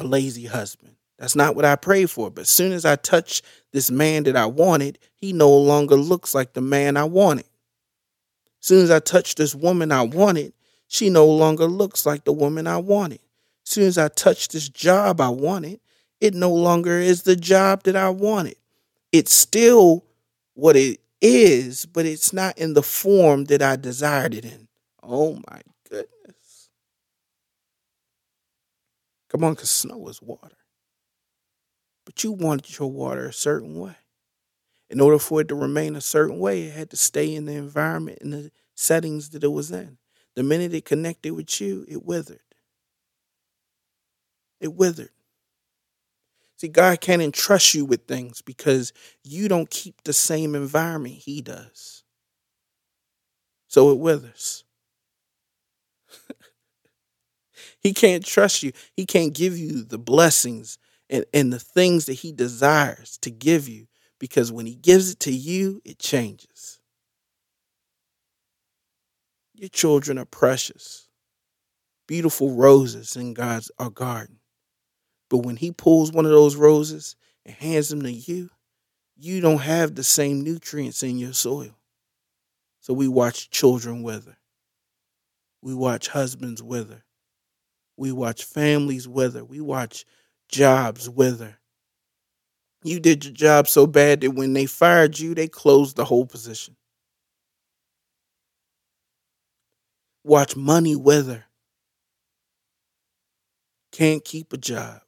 [0.00, 0.96] a lazy husband.
[1.18, 2.30] That's not what I prayed for.
[2.30, 6.34] But as soon as I touch this man that I wanted, he no longer looks
[6.34, 7.44] like the man I wanted.
[8.60, 10.54] As soon as I touch this woman I wanted,
[10.88, 13.20] she no longer looks like the woman I wanted.
[13.66, 15.80] As soon as I touch this job I wanted,
[16.20, 18.56] it no longer is the job that I wanted.
[19.12, 20.04] It's still
[20.54, 24.68] what it is, but it's not in the form that I desired it in.
[25.02, 25.60] Oh my
[29.30, 30.56] Come on, because snow is water.
[32.04, 33.94] But you wanted your water a certain way.
[34.90, 37.52] In order for it to remain a certain way, it had to stay in the
[37.54, 39.98] environment and the settings that it was in.
[40.34, 42.40] The minute it connected with you, it withered.
[44.60, 45.10] It withered.
[46.56, 51.40] See, God can't entrust you with things because you don't keep the same environment He
[51.40, 52.02] does.
[53.68, 54.64] So it withers.
[57.80, 58.72] He can't trust you.
[58.94, 60.78] He can't give you the blessings
[61.08, 63.86] and, and the things that he desires to give you
[64.18, 66.78] because when he gives it to you, it changes.
[69.54, 71.08] Your children are precious,
[72.06, 74.38] beautiful roses in God's our garden.
[75.28, 77.16] But when he pulls one of those roses
[77.46, 78.50] and hands them to you,
[79.16, 81.76] you don't have the same nutrients in your soil.
[82.80, 84.38] So we watch children wither.
[85.62, 87.04] We watch husbands wither.
[88.00, 89.44] We watch families wither.
[89.44, 90.06] We watch
[90.48, 91.58] jobs wither.
[92.82, 96.24] You did your job so bad that when they fired you, they closed the whole
[96.24, 96.76] position.
[100.24, 101.44] Watch money wither.
[103.92, 105.02] Can't keep a job.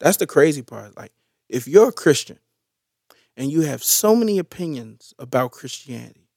[0.00, 0.98] That's the crazy part.
[0.98, 1.12] Like,
[1.48, 2.40] if you're a Christian
[3.38, 6.28] and you have so many opinions about Christianity,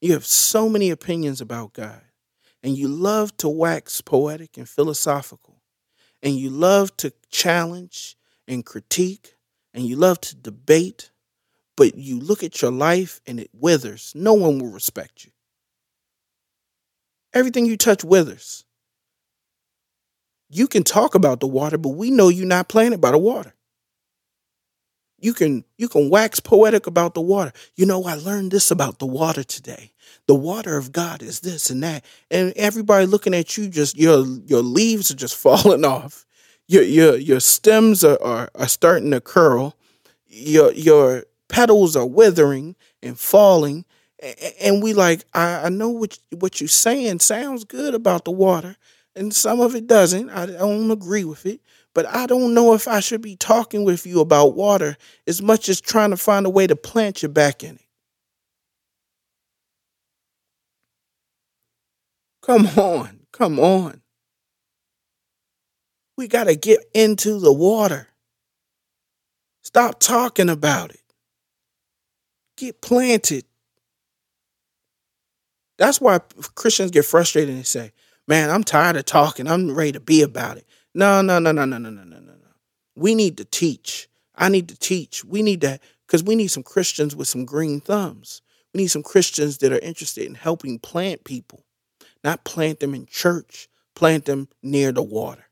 [0.00, 2.02] you have so many opinions about God,
[2.66, 5.62] and you love to wax poetic and philosophical,
[6.20, 8.16] and you love to challenge
[8.48, 9.36] and critique,
[9.72, 11.12] and you love to debate,
[11.76, 15.30] but you look at your life and it withers, no one will respect you.
[17.32, 18.64] Everything you touch withers.
[20.50, 23.54] You can talk about the water, but we know you're not planted by the water.
[25.18, 27.52] You can you can wax poetic about the water.
[27.74, 29.92] You know, I learned this about the water today.
[30.26, 32.04] The water of God is this and that.
[32.30, 36.26] And everybody looking at you just your your leaves are just falling off.
[36.66, 39.76] Your your your stems are, are, are starting to curl.
[40.26, 43.84] Your your petals are withering and falling.
[44.60, 48.76] And we like, I, I know what what you're saying sounds good about the water,
[49.14, 50.30] and some of it doesn't.
[50.30, 51.60] I don't agree with it,
[51.96, 55.70] but I don't know if I should be talking with you about water as much
[55.70, 57.86] as trying to find a way to plant you back in it.
[62.42, 64.02] Come on, come on.
[66.18, 68.08] We got to get into the water.
[69.62, 71.00] Stop talking about it.
[72.58, 73.46] Get planted.
[75.78, 76.20] That's why
[76.54, 77.92] Christians get frustrated and say,
[78.28, 79.48] man, I'm tired of talking.
[79.48, 80.65] I'm ready to be about it.
[80.96, 82.32] No, no, no, no, no, no, no, no, no.
[82.94, 84.08] We need to teach.
[84.34, 85.26] I need to teach.
[85.26, 88.40] We need to, because we need some Christians with some green thumbs.
[88.72, 91.66] We need some Christians that are interested in helping plant people,
[92.24, 95.44] not plant them in church, plant them near the water.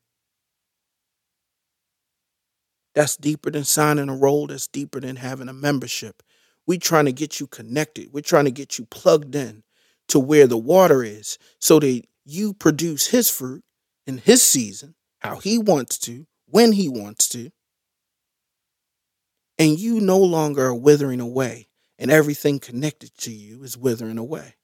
[2.95, 6.22] That's deeper than signing a roll, That's deeper than having a membership.
[6.66, 8.14] We're trying to get you connected.
[8.14, 9.62] We're trying to get you plugged in
[10.09, 13.62] to where the water is so that you produce his fruit
[14.07, 14.95] in his season,
[15.25, 17.51] how he wants to, when he wants to.
[19.59, 21.68] And you no longer are withering away,
[21.99, 24.55] and everything connected to you is withering away.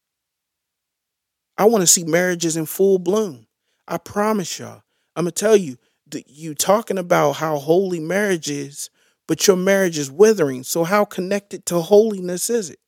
[1.57, 3.47] I want to see marriages in full bloom.
[3.89, 4.83] I promise y'all.
[5.17, 5.79] I'm going to tell you,
[6.11, 8.91] that you talking about how holy marriage is,
[9.29, 10.65] but your marriage is withering.
[10.65, 12.81] So, how connected to holiness is it?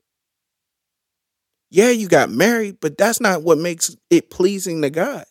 [1.70, 5.24] Yeah, you got married, but that's not what makes it pleasing to God.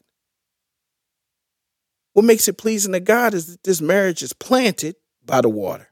[2.13, 4.95] What makes it pleasing to God is that this marriage is planted
[5.25, 5.89] by the water.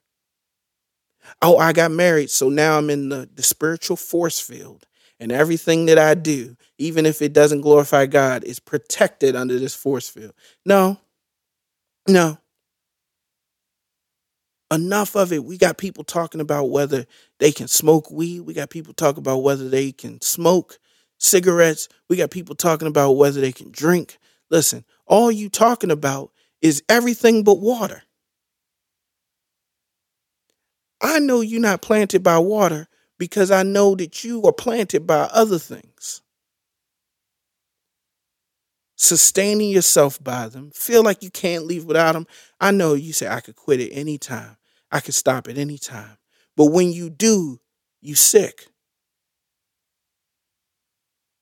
[1.41, 4.85] Oh, I got married, so now I'm in the, the spiritual force field.
[5.21, 9.75] And everything that I do, even if it doesn't glorify God, is protected under this
[9.75, 10.33] force field.
[10.65, 10.97] No,
[12.07, 12.37] no
[14.71, 15.43] enough of it.
[15.43, 17.05] We got people talking about whether
[17.39, 18.41] they can smoke weed.
[18.41, 20.79] We got people talking about whether they can smoke
[21.17, 21.89] cigarettes.
[22.07, 24.17] We got people talking about whether they can drink.
[24.49, 26.31] Listen, all you talking about
[26.61, 28.03] is everything but water.
[31.01, 32.87] I know you're not planted by water
[33.17, 36.21] because I know that you are planted by other things.
[38.97, 42.27] Sustaining yourself by them, feel like you can't leave without them.
[42.59, 44.57] I know you say I could quit at any time.
[44.91, 46.17] I could stop at any time.
[46.57, 47.61] But when you do,
[48.01, 48.67] you sick.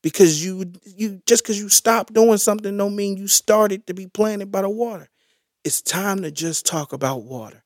[0.07, 4.07] Because you you just because you stop doing something don't mean you started to be
[4.07, 5.09] planted by the water.
[5.65, 7.61] It's time to just talk about water.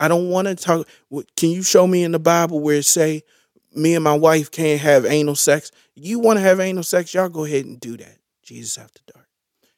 [0.00, 0.88] I don't want to talk.
[1.36, 3.22] Can you show me in the Bible where it say
[3.76, 5.70] me and my wife can't have anal sex?
[5.94, 7.14] You want to have anal sex?
[7.14, 8.18] Y'all go ahead and do that.
[8.42, 9.28] Jesus after dark.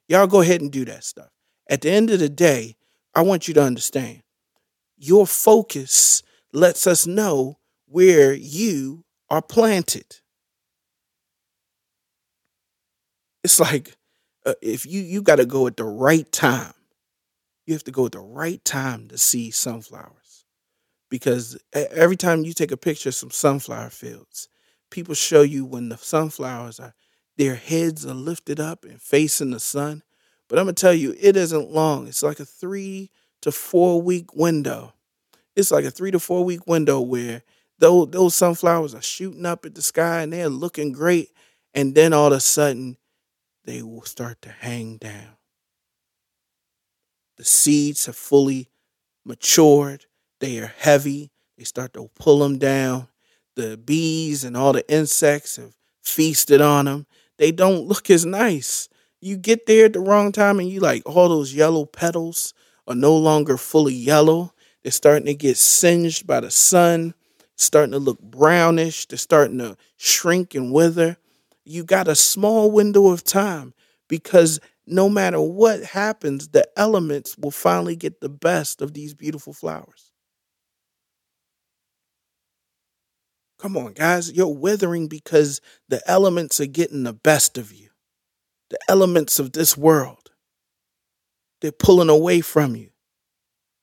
[0.08, 1.28] Y'all go ahead and do that stuff.
[1.68, 2.76] At the end of the day,
[3.14, 4.22] I want you to understand
[4.96, 6.22] your focus
[6.54, 10.20] lets us know where you are planted.
[13.46, 13.96] It's like
[14.44, 16.74] uh, if you you got to go at the right time.
[17.64, 20.44] You have to go at the right time to see sunflowers.
[21.10, 24.48] Because every time you take a picture of some sunflower fields,
[24.90, 26.94] people show you when the sunflowers are
[27.36, 30.02] their heads are lifted up and facing the sun.
[30.48, 32.08] But I'm to tell you, it isn't long.
[32.08, 34.92] It's like a three to four week window.
[35.54, 37.44] It's like a three to four week window where
[37.78, 41.30] those, those sunflowers are shooting up at the sky and they're looking great.
[41.74, 42.96] And then all of a sudden,
[43.66, 45.36] they will start to hang down.
[47.36, 48.68] The seeds have fully
[49.24, 50.06] matured,
[50.40, 53.08] they are heavy, they start to pull them down.
[53.56, 57.06] The bees and all the insects have feasted on them.
[57.38, 58.88] They don't look as nice.
[59.20, 62.54] You get there at the wrong time and you like all those yellow petals
[62.86, 64.52] are no longer fully yellow
[64.82, 67.14] They're starting to get singed by the sun,
[67.56, 69.06] starting to look brownish.
[69.06, 71.16] They're starting to shrink and wither.
[71.66, 73.74] You got a small window of time
[74.08, 79.52] because no matter what happens, the elements will finally get the best of these beautiful
[79.52, 80.12] flowers.
[83.58, 87.88] Come on, guys, you're withering because the elements are getting the best of you.
[88.70, 90.30] The elements of this world,
[91.60, 92.90] they're pulling away from you.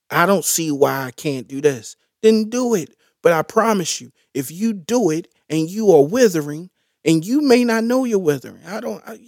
[0.10, 1.98] I don't see why I can't do this.
[2.22, 2.96] Then do it.
[3.22, 6.70] But I promise you, if you do it and you are withering,
[7.06, 9.20] and you may not know you're withering, I don't, I,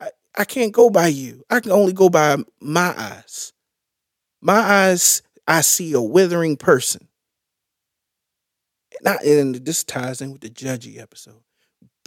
[0.00, 1.44] I, I can't go by you.
[1.50, 3.52] I can only go by my eyes.
[4.40, 7.08] My eyes, I see a withering person.
[9.02, 11.42] Not, and this ties in with the judgy episode.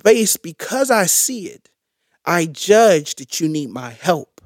[0.04, 1.70] Based because I see it,
[2.26, 4.42] I judge that you need my help.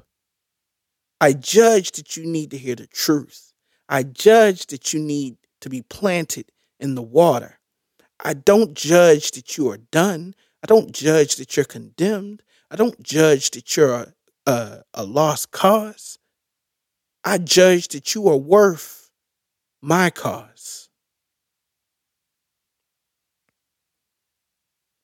[1.20, 3.52] I judge that you need to hear the truth.
[3.88, 7.58] I judge that you need to be planted in the water.
[8.24, 10.34] I don't judge that you are done.
[10.62, 12.42] I don't judge that you're condemned.
[12.70, 14.12] I don't judge that you're a,
[14.46, 16.18] a, a lost cause.
[17.24, 19.10] I judge that you are worth
[19.80, 20.88] my cause.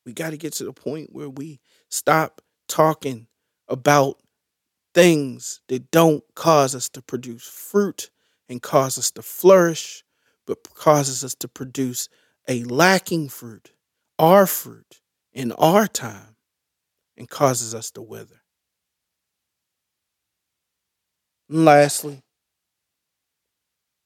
[0.05, 3.27] We got to get to the point where we stop talking
[3.69, 4.21] about
[4.93, 8.11] things that don't cause us to produce fruit
[8.49, 10.05] and cause us to flourish,
[10.47, 12.09] but causes us to produce
[12.49, 13.73] a lacking fruit,
[14.19, 15.01] our fruit,
[15.35, 16.37] in our time,
[17.17, 18.41] and causes us to wither.
[21.49, 22.23] And lastly,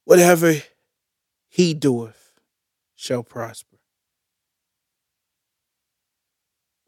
[0.04, 0.54] whatever
[1.48, 2.40] he doeth
[2.94, 3.76] shall prosper.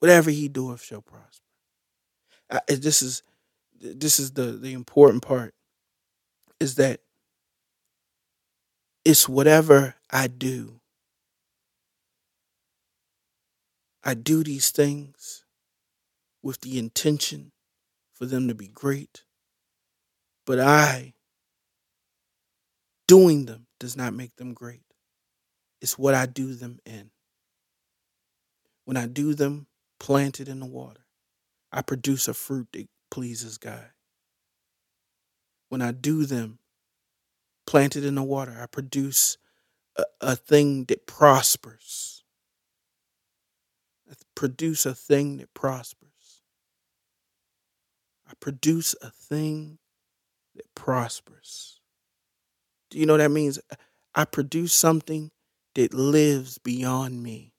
[0.00, 1.44] Whatever he doeth shall prosper.
[2.50, 3.22] I, this is
[3.80, 5.54] this is the the important part
[6.58, 7.00] is that
[9.04, 10.79] it's whatever I do.
[14.02, 15.44] I do these things
[16.42, 17.52] with the intention
[18.14, 19.24] for them to be great,
[20.46, 21.14] but I,
[23.06, 24.82] doing them does not make them great.
[25.80, 27.10] It's what I do them in.
[28.84, 29.66] When I do them
[29.98, 31.06] planted in the water,
[31.72, 33.90] I produce a fruit that pleases God.
[35.68, 36.58] When I do them
[37.66, 39.38] planted in the water, I produce
[39.96, 42.19] a, a thing that prospers.
[44.40, 46.40] Produce a thing that prospers.
[48.26, 49.76] I produce a thing
[50.54, 51.82] that prospers.
[52.88, 53.58] Do you know what that means?
[54.14, 55.30] I produce something
[55.74, 57.52] that lives beyond me.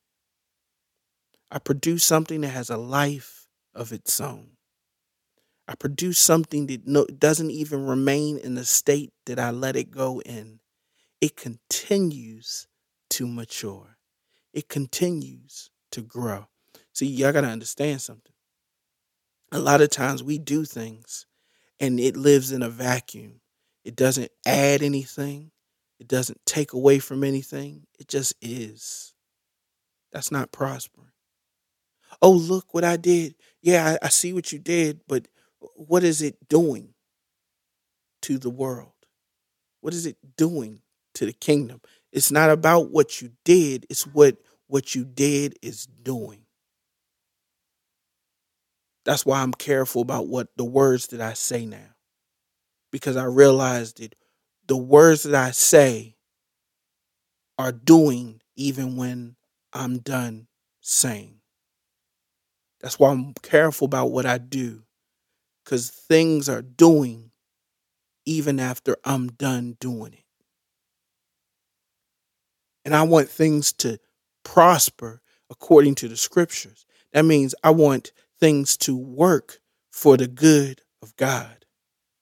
[1.52, 4.58] I produce something that has a life of its own.
[5.68, 9.92] I produce something that no, doesn't even remain in the state that I let it
[9.92, 10.62] go in.
[11.22, 12.68] It continues
[13.12, 13.98] to mature.
[14.52, 16.48] It continues to grow.
[16.94, 18.34] See, y'all got to understand something.
[19.52, 21.26] A lot of times we do things
[21.80, 23.42] and it lives in a vacuum.
[23.84, 25.52] It doesn't add anything,
[26.00, 27.86] it doesn't take away from anything.
[28.00, 29.14] It just is.
[30.12, 31.12] That's not prospering.
[32.22, 33.36] Oh, look what I did.
[33.62, 35.28] Yeah, I, I see what you did, but
[35.76, 36.94] what is it doing
[38.24, 38.94] to the world?
[39.82, 40.82] What is it doing
[41.16, 41.82] to the kingdom?
[42.12, 44.38] It's not about what you did, it's what
[44.68, 46.41] what you did is doing.
[49.06, 51.96] That's why I'm careful about what the words that I say now.
[52.92, 54.16] Because I realize that
[54.68, 56.16] the words that I say
[57.58, 59.36] are doing even when
[59.74, 60.48] I'm done
[60.82, 61.40] saying.
[62.82, 64.84] That's why I'm careful about what I do
[65.64, 67.32] because things are doing
[68.26, 70.24] even after I'm done doing it.
[72.84, 74.00] And I want things to
[74.44, 76.86] prosper according to the scriptures.
[77.14, 78.12] That means I want
[78.42, 79.60] things to work
[79.92, 81.66] for the good of God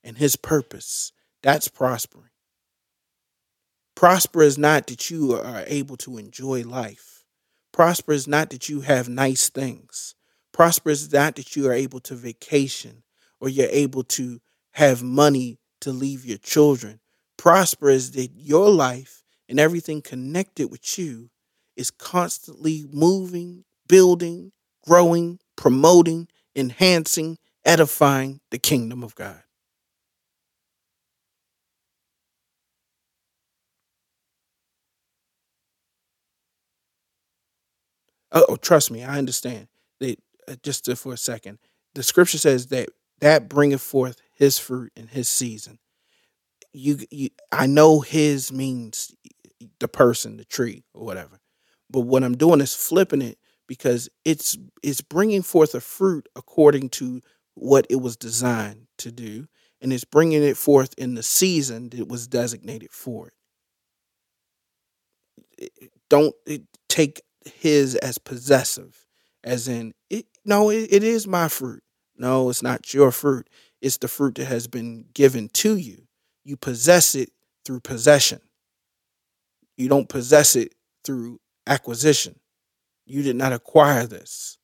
[0.04, 1.14] and his purpose.
[1.42, 2.30] That's prospering.
[3.96, 7.24] Prosper is not that you are able to enjoy life.
[7.72, 10.16] Prosper is not that you have nice things.
[10.52, 13.04] Prosper is not that you are able to vacation
[13.40, 14.40] or you're able to
[14.74, 17.00] have money to leave your children.
[17.38, 21.30] Prosper is that your life and everything connected with you
[21.78, 24.52] is constantly moving, building,
[24.86, 29.44] growing, promoting, enhancing, edifying the kingdom of God.
[38.32, 39.68] Oh, trust me, I understand.
[40.00, 41.60] That uh, just for a second,
[41.94, 42.88] the scripture says that
[43.20, 45.80] that bringeth forth his fruit in his season.
[46.74, 49.14] you, you I know his means
[49.80, 51.42] the person, the tree, or whatever.
[51.90, 53.39] But what I'm doing is flipping it
[53.70, 57.22] because it's it's bringing forth a fruit according to
[57.54, 59.48] what it was designed to do,
[59.80, 63.32] and it's bringing it forth in the season that it was designated for
[65.60, 65.72] it.
[66.10, 66.58] Don't eh,
[66.90, 69.06] take his as possessive,
[69.44, 70.26] as in it.
[70.44, 71.84] No, it, it is my fruit.
[72.18, 73.48] No, it's not your fruit.
[73.82, 76.08] It's the fruit that has been given to you.
[76.44, 77.30] You possess it
[77.64, 78.42] through possession.
[79.78, 80.74] You don't possess it
[81.06, 82.40] through acquisition.
[83.10, 84.58] You did not acquire this.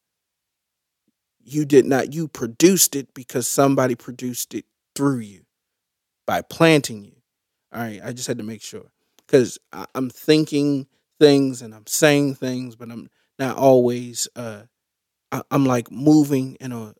[1.43, 4.65] You did not, you produced it because somebody produced it
[4.95, 5.45] through you
[6.25, 7.15] by planting you.
[7.73, 9.57] All right, I just had to make sure because
[9.93, 10.87] I'm thinking
[11.19, 14.27] things and I'm saying things, but I'm not always.
[14.35, 14.63] Uh,
[15.51, 16.93] I'm like moving in a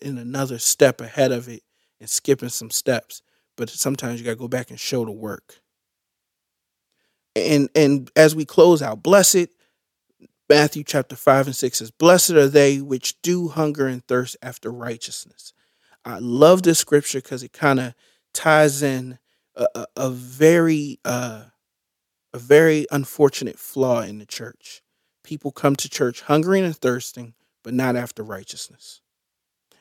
[0.00, 1.62] in another step ahead of it
[2.00, 3.22] and skipping some steps.
[3.56, 5.60] But sometimes you got to go back and show the work.
[7.36, 9.48] And and as we close out, blessed
[10.52, 14.70] Matthew chapter 5 and 6 says, Blessed are they which do hunger and thirst after
[14.70, 15.54] righteousness.
[16.04, 17.94] I love this scripture because it kind of
[18.34, 19.18] ties in
[19.56, 21.44] a, a, a very uh,
[22.34, 24.82] a very unfortunate flaw in the church.
[25.24, 27.32] People come to church hungering and thirsting,
[27.64, 29.00] but not after righteousness.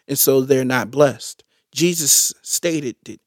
[0.07, 1.43] And so they're not blessed.
[1.75, 3.19] Jesus stated that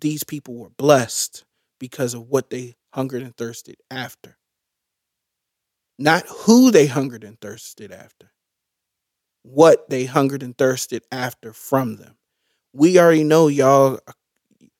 [0.00, 1.42] these people were blessed
[1.80, 4.38] because of what they hungered and thirsted after.
[6.02, 8.32] Not who they hungered and thirsted after,
[9.44, 12.16] what they hungered and thirsted after from them.
[12.72, 14.00] We already know y'all,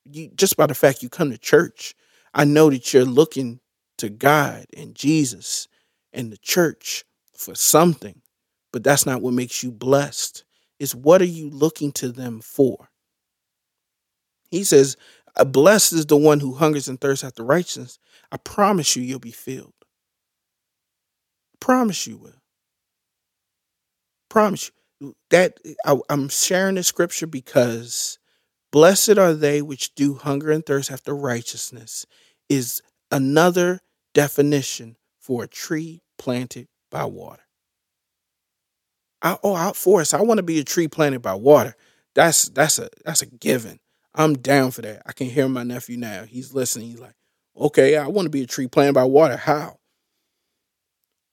[0.05, 1.95] you, just by the fact you come to church,
[2.35, 3.61] I know that you're looking
[3.99, 5.69] to God and Jesus
[6.13, 7.05] and the church
[7.37, 8.21] for something,
[8.73, 10.43] but that's not what makes you blessed.
[10.81, 12.89] It's what are you looking to them for?
[14.51, 14.97] He says,
[15.47, 18.01] Blessed is the one who hungers and thirsts after righteousness.
[18.33, 19.73] I promise you, you'll be filled.
[21.63, 22.43] Promise you will.
[24.29, 25.15] Promise you.
[25.31, 28.19] That I, I'm sharing the scripture because
[28.73, 32.05] blessed are they which do hunger and thirst after righteousness
[32.49, 32.83] is
[33.13, 33.79] another
[34.13, 37.45] definition for a tree planted by water.
[39.23, 40.13] I, oh, out for us.
[40.13, 41.77] I want to be a tree planted by water.
[42.17, 43.79] That's that's a that's a given.
[44.17, 45.03] I'm down for that.
[45.07, 46.25] I can hear my nephew now.
[46.25, 46.89] He's listening.
[46.89, 47.15] He's like,
[47.57, 49.37] okay, I want to be a tree planted by water.
[49.37, 49.79] How?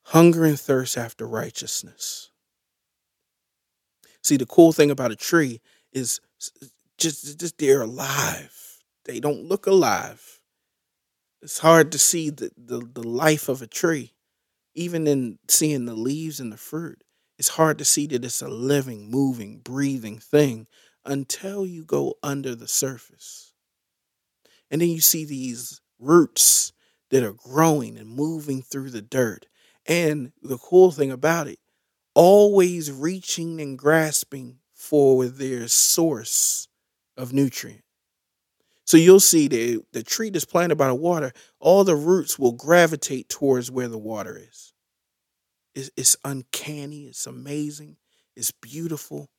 [0.09, 2.31] Hunger and thirst after righteousness.
[4.23, 6.19] See, the cool thing about a tree is
[6.97, 8.83] just, just they're alive.
[9.05, 10.39] They don't look alive.
[11.41, 14.13] It's hard to see the, the, the life of a tree,
[14.75, 17.03] even in seeing the leaves and the fruit
[17.39, 20.67] it's hard to see that it's a living, moving, breathing thing
[21.05, 23.53] until you go under the surface.
[24.69, 26.73] And then you see these roots
[27.11, 29.45] that are growing and moving through the dirt.
[29.89, 31.59] And the cool thing about it,
[32.13, 36.67] always reaching and grasping for their source
[37.17, 37.83] of nutrient.
[38.85, 42.53] So you'll see the the tree that's planted by the water, all the roots will
[42.53, 44.73] gravitate towards where the water is.
[45.75, 47.05] It's, it's uncanny.
[47.05, 47.97] It's amazing.
[48.35, 49.29] It's beautiful.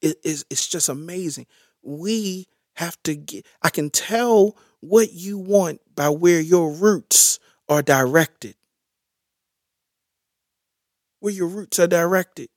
[0.00, 0.44] It is.
[0.50, 1.46] It's just amazing.
[1.82, 3.46] We have to get.
[3.62, 8.56] I can tell what you want by where your roots are directed.
[11.24, 12.50] Where your roots are directed.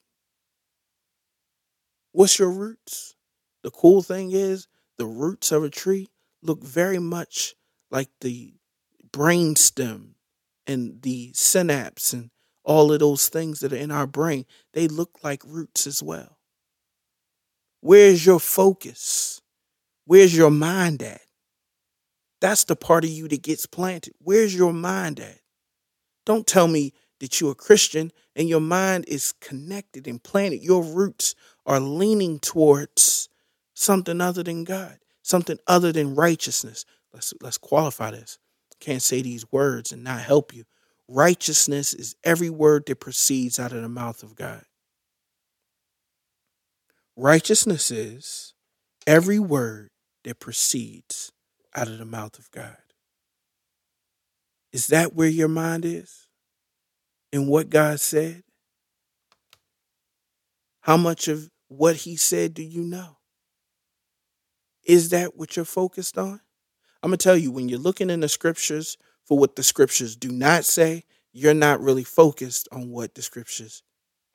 [2.12, 3.16] What's your roots?
[3.64, 6.10] The cool thing is the roots of a tree
[6.44, 7.56] look very much
[7.92, 8.56] like the
[9.14, 10.16] brain stem
[10.68, 12.30] and the synapse and
[12.66, 16.38] all of those things that are in our brain, they look like roots as well.
[17.80, 19.42] Where's your focus?
[20.04, 21.22] Where's your mind at?
[22.42, 24.16] That's the part of you that gets planted.
[24.20, 25.40] Where's your mind at?
[26.26, 30.64] Don't tell me that you're a Christian and your mind is connected and planted.
[30.64, 31.34] Your roots
[31.66, 33.28] are leaning towards
[33.74, 36.86] something other than God, something other than righteousness.
[37.12, 38.38] Let's let's qualify this.
[38.80, 40.66] Can't say these words and not help you.
[41.08, 44.64] Righteousness is every word that proceeds out of the mouth of God.
[47.16, 48.54] Righteousness is
[49.08, 49.90] every word
[50.26, 51.32] that proceeds
[51.76, 52.78] out of the mouth of God.
[54.72, 56.27] Is that where your mind is?
[57.32, 58.44] In what God said?
[60.82, 63.18] How much of what He said do you know?
[64.86, 66.40] Is that what you're focused on?
[67.04, 70.16] I'm going to tell you, when you're looking in the scriptures for what the scriptures
[70.16, 71.04] do not say,
[71.34, 73.84] you're not really focused on what the scriptures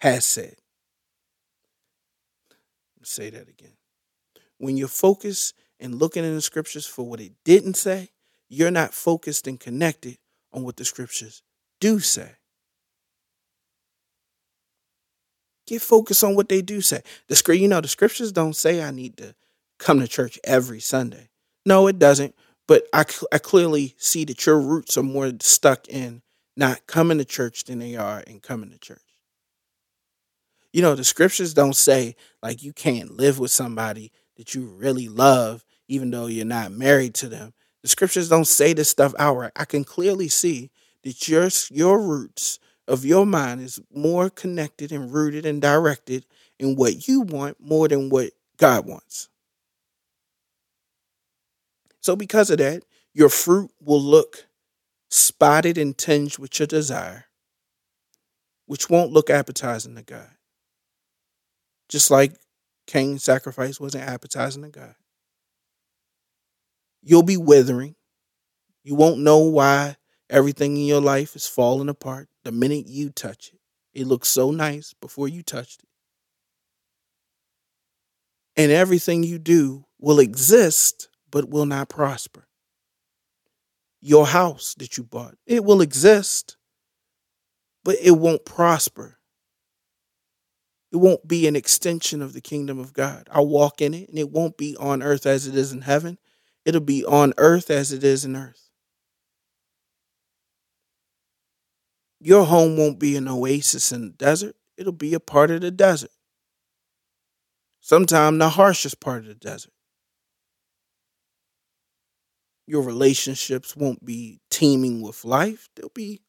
[0.01, 0.57] has said.
[3.03, 3.73] Say that again.
[4.59, 8.11] When you're focused and looking in the scriptures for what it didn't say,
[8.49, 10.19] you're not focused and connected
[10.53, 11.43] on what the scriptures
[11.81, 12.37] do say.
[15.67, 17.03] Get focused on what they do say.
[17.29, 19.35] The script, you know, the scriptures don't say I need to
[19.79, 21.29] come to church every Sunday.
[21.65, 22.35] No, it doesn't.
[22.67, 26.23] But I, I clearly see that your roots are more stuck in
[26.57, 29.01] not coming to church than they are in coming to church.
[30.73, 35.09] You know, the scriptures don't say like you can't live with somebody that you really
[35.09, 37.53] love, even though you're not married to them.
[37.83, 39.53] The scriptures don't say this stuff outright.
[39.57, 40.71] I can clearly see
[41.03, 42.59] that your your roots
[42.89, 46.27] of your mind is more connected and rooted and directed
[46.59, 49.29] in what you want more than what God wants.
[52.01, 54.47] So, because of that, your fruit will look
[55.11, 57.27] spotted and tinged with your desire,
[58.67, 60.31] which won't look appetizing to God.
[61.89, 62.33] Just like
[62.87, 64.95] Cain's sacrifice wasn't appetizing to God.
[67.03, 67.95] You'll be withering.
[68.83, 69.97] You won't know why
[70.31, 73.61] everything in your life is falling apart the minute you touch it.
[74.01, 75.89] It looks so nice before you touched it.
[78.57, 82.47] And everything you do will exist but will not prosper.
[84.01, 86.57] Your house that you bought, it will exist,
[87.85, 89.19] but it won't prosper.
[90.91, 93.29] It won't be an extension of the kingdom of God.
[93.31, 96.19] I'll walk in it, and it won't be on earth as it is in heaven.
[96.67, 98.62] It'll be on earth as it is in earth.
[102.25, 105.73] Your home won't be an oasis in the desert, it'll be a part of the
[105.73, 106.13] desert.
[107.81, 109.73] Sometimes the harshest part of the desert.
[112.65, 116.23] Your relationships won't be teeming with life, they'll be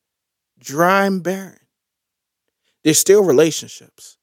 [0.60, 1.60] dry and barren.
[2.84, 4.18] They're still relationships.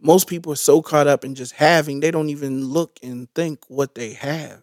[0.00, 3.64] Most people are so caught up in just having, they don't even look and think
[3.66, 4.62] what they have.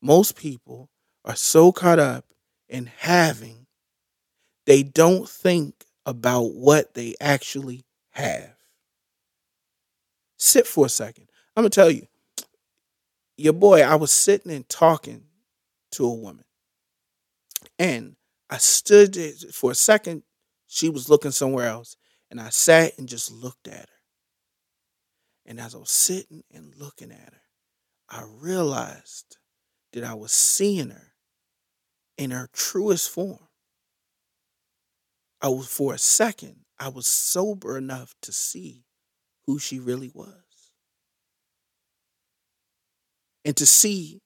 [0.00, 0.90] Most people
[1.24, 2.26] are so caught up
[2.68, 3.63] in having,
[4.66, 8.54] they don't think about what they actually have.
[10.38, 11.28] Sit for a second.
[11.56, 12.06] I'm going to tell you,
[13.36, 15.24] your boy, I was sitting and talking
[15.92, 16.44] to a woman.
[17.78, 18.16] And
[18.50, 19.16] I stood
[19.52, 20.22] for a second.
[20.66, 21.96] She was looking somewhere else.
[22.30, 23.86] And I sat and just looked at her.
[25.46, 27.42] And as I was sitting and looking at her,
[28.08, 29.38] I realized
[29.92, 31.12] that I was seeing her
[32.16, 33.43] in her truest form.
[35.44, 38.86] I was, for a second, I was sober enough to see
[39.44, 40.72] who she really was
[43.44, 44.22] and to see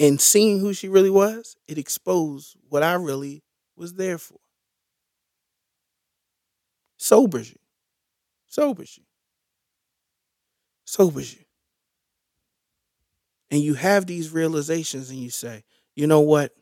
[0.00, 3.42] and seeing who she really was, it exposed what I really
[3.76, 4.38] was there for.
[6.96, 7.58] Sobers you.
[8.46, 9.04] Sobers you.
[10.86, 11.44] Sobers you.
[13.50, 15.64] And you have these realizations and you say,
[15.94, 16.52] you know what?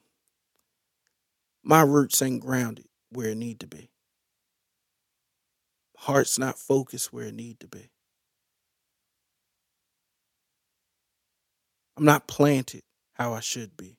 [1.62, 3.90] My roots ain't grounded where it need to be.
[5.96, 7.90] Heart's not focused where it need to be.
[11.96, 12.82] I'm not planted
[13.14, 13.98] how I should be.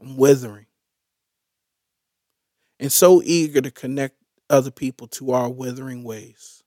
[0.00, 0.66] I'm withering.
[2.80, 4.16] And so eager to connect
[4.50, 6.62] other people to our withering ways.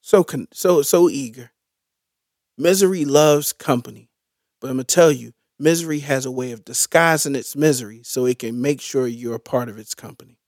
[0.00, 1.52] So so so eager.
[2.56, 4.10] Misery loves company.
[4.60, 8.26] But I'm going to tell you, misery has a way of disguising its misery so
[8.26, 10.38] it can make sure you're a part of its company.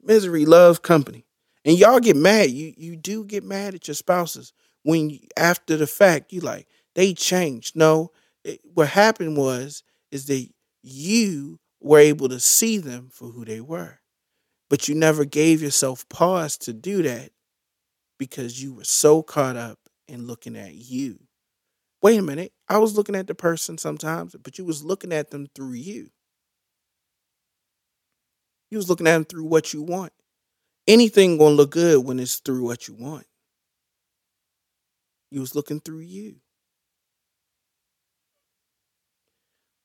[0.00, 1.26] Misery loves company.
[1.64, 2.50] And y'all get mad.
[2.50, 4.52] You you do get mad at your spouses
[4.82, 7.76] when after the fact you like they changed.
[7.76, 8.12] No,
[8.44, 10.48] it, what happened was is that
[10.82, 14.00] you were able to see them for who they were,
[14.70, 17.32] but you never gave yourself pause to do that
[18.18, 21.20] because you were so caught up in looking at you.
[22.02, 25.30] Wait a minute, I was looking at the person sometimes, but you was looking at
[25.30, 26.10] them through you.
[28.70, 30.12] You was looking at them through what you want.
[30.86, 33.26] Anything gonna look good when it's through what you want.
[35.30, 36.36] You was looking through you.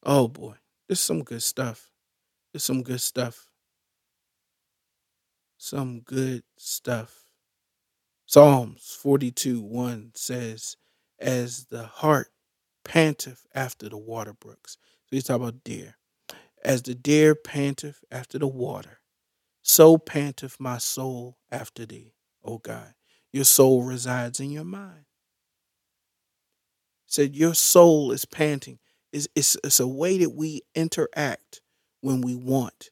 [0.03, 0.55] Oh boy,
[0.87, 1.89] this is some good stuff.
[2.53, 3.47] This is some good stuff.
[5.57, 7.22] Some good stuff.
[8.33, 10.75] Psalms 42 1 says,
[11.19, 12.29] As the hart
[12.83, 14.79] panteth after the water brooks.
[15.05, 15.97] So he's talking about deer
[16.65, 19.01] as the deer panteth after the water,
[19.61, 22.95] so panteth my soul after thee, O God.
[23.31, 25.05] Your soul resides in your mind.
[27.05, 28.79] Said your soul is panting.
[29.11, 31.61] It's, it's, it's a way that we interact
[32.01, 32.89] when we want.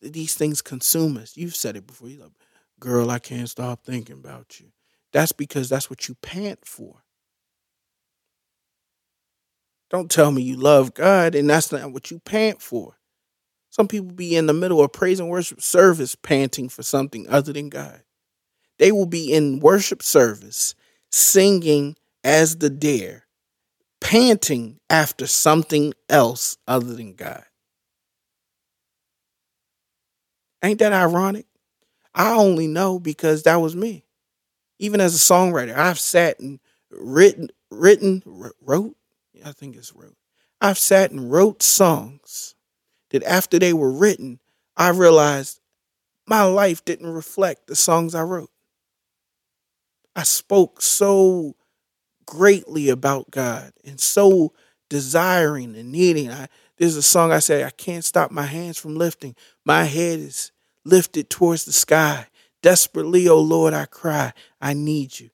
[0.00, 1.36] these things consume us.
[1.36, 2.08] You've said it before.
[2.08, 2.32] You're like,
[2.78, 4.70] girl, I can't stop thinking about you.
[5.16, 7.02] That's because that's what you pant for.
[9.88, 12.98] Don't tell me you love God and that's not what you pant for.
[13.70, 17.54] Some people be in the middle of praise and worship service panting for something other
[17.54, 18.02] than God.
[18.78, 20.74] They will be in worship service
[21.10, 23.24] singing as the dare,
[24.02, 27.44] panting after something else other than God.
[30.62, 31.46] Ain't that ironic?
[32.14, 34.05] I only know because that was me.
[34.78, 36.60] Even as a songwriter, I've sat and
[36.90, 38.22] written, written,
[38.60, 38.96] wrote.
[39.44, 40.16] I think it's wrote.
[40.60, 42.54] I've sat and wrote songs
[43.10, 44.40] that after they were written,
[44.76, 45.60] I realized
[46.26, 48.50] my life didn't reflect the songs I wrote.
[50.14, 51.56] I spoke so
[52.26, 54.52] greatly about God and so
[54.88, 56.30] desiring and needing.
[56.30, 56.48] I,
[56.78, 59.34] there's a song I say, I can't stop my hands from lifting.
[59.64, 60.52] My head is
[60.84, 62.26] lifted towards the sky.
[62.62, 65.30] Desperately, oh Lord, I cry, I need you.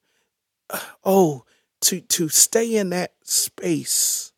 [1.03, 1.45] Oh,
[1.81, 4.33] to, to stay in that space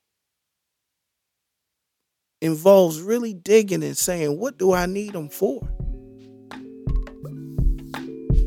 [2.41, 5.61] involves really digging and saying, What do I need him for?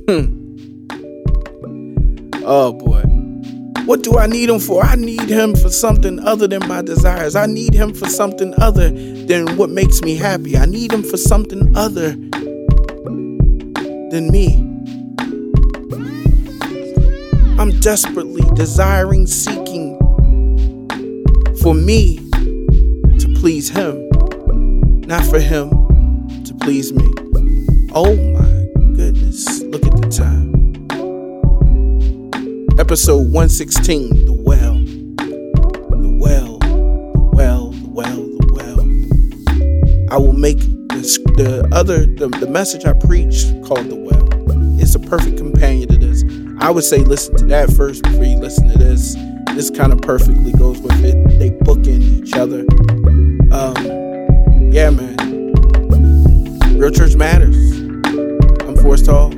[0.09, 0.34] Hmm.
[2.45, 3.03] Oh boy.
[3.84, 4.84] What do I need him for?
[4.84, 7.34] I need him for something other than my desires.
[7.34, 10.57] I need him for something other than what makes me happy.
[10.59, 12.11] I need him for something other
[14.11, 14.56] than me.
[17.59, 19.98] I'm desperately desiring, seeking
[21.61, 22.16] for me
[23.18, 24.09] to please Him,
[25.06, 25.70] not for Him
[26.44, 27.12] to please me.
[27.92, 30.48] Oh my goodness, look at the time.
[32.78, 34.74] Episode 116 The Well.
[34.78, 38.80] The Well, the Well, the Well, the Well.
[40.11, 40.61] I will make
[41.16, 44.28] the other the, the message I preach called the well.
[44.80, 46.24] It's a perfect companion to this.
[46.61, 49.14] I would say listen to that first before you listen to this.
[49.54, 51.38] This kind of perfectly goes with it.
[51.38, 52.61] They bookend each other.
[53.52, 55.16] Um, yeah, man.
[56.78, 57.56] Real church matters.
[58.62, 59.32] I'm Forrest Hall.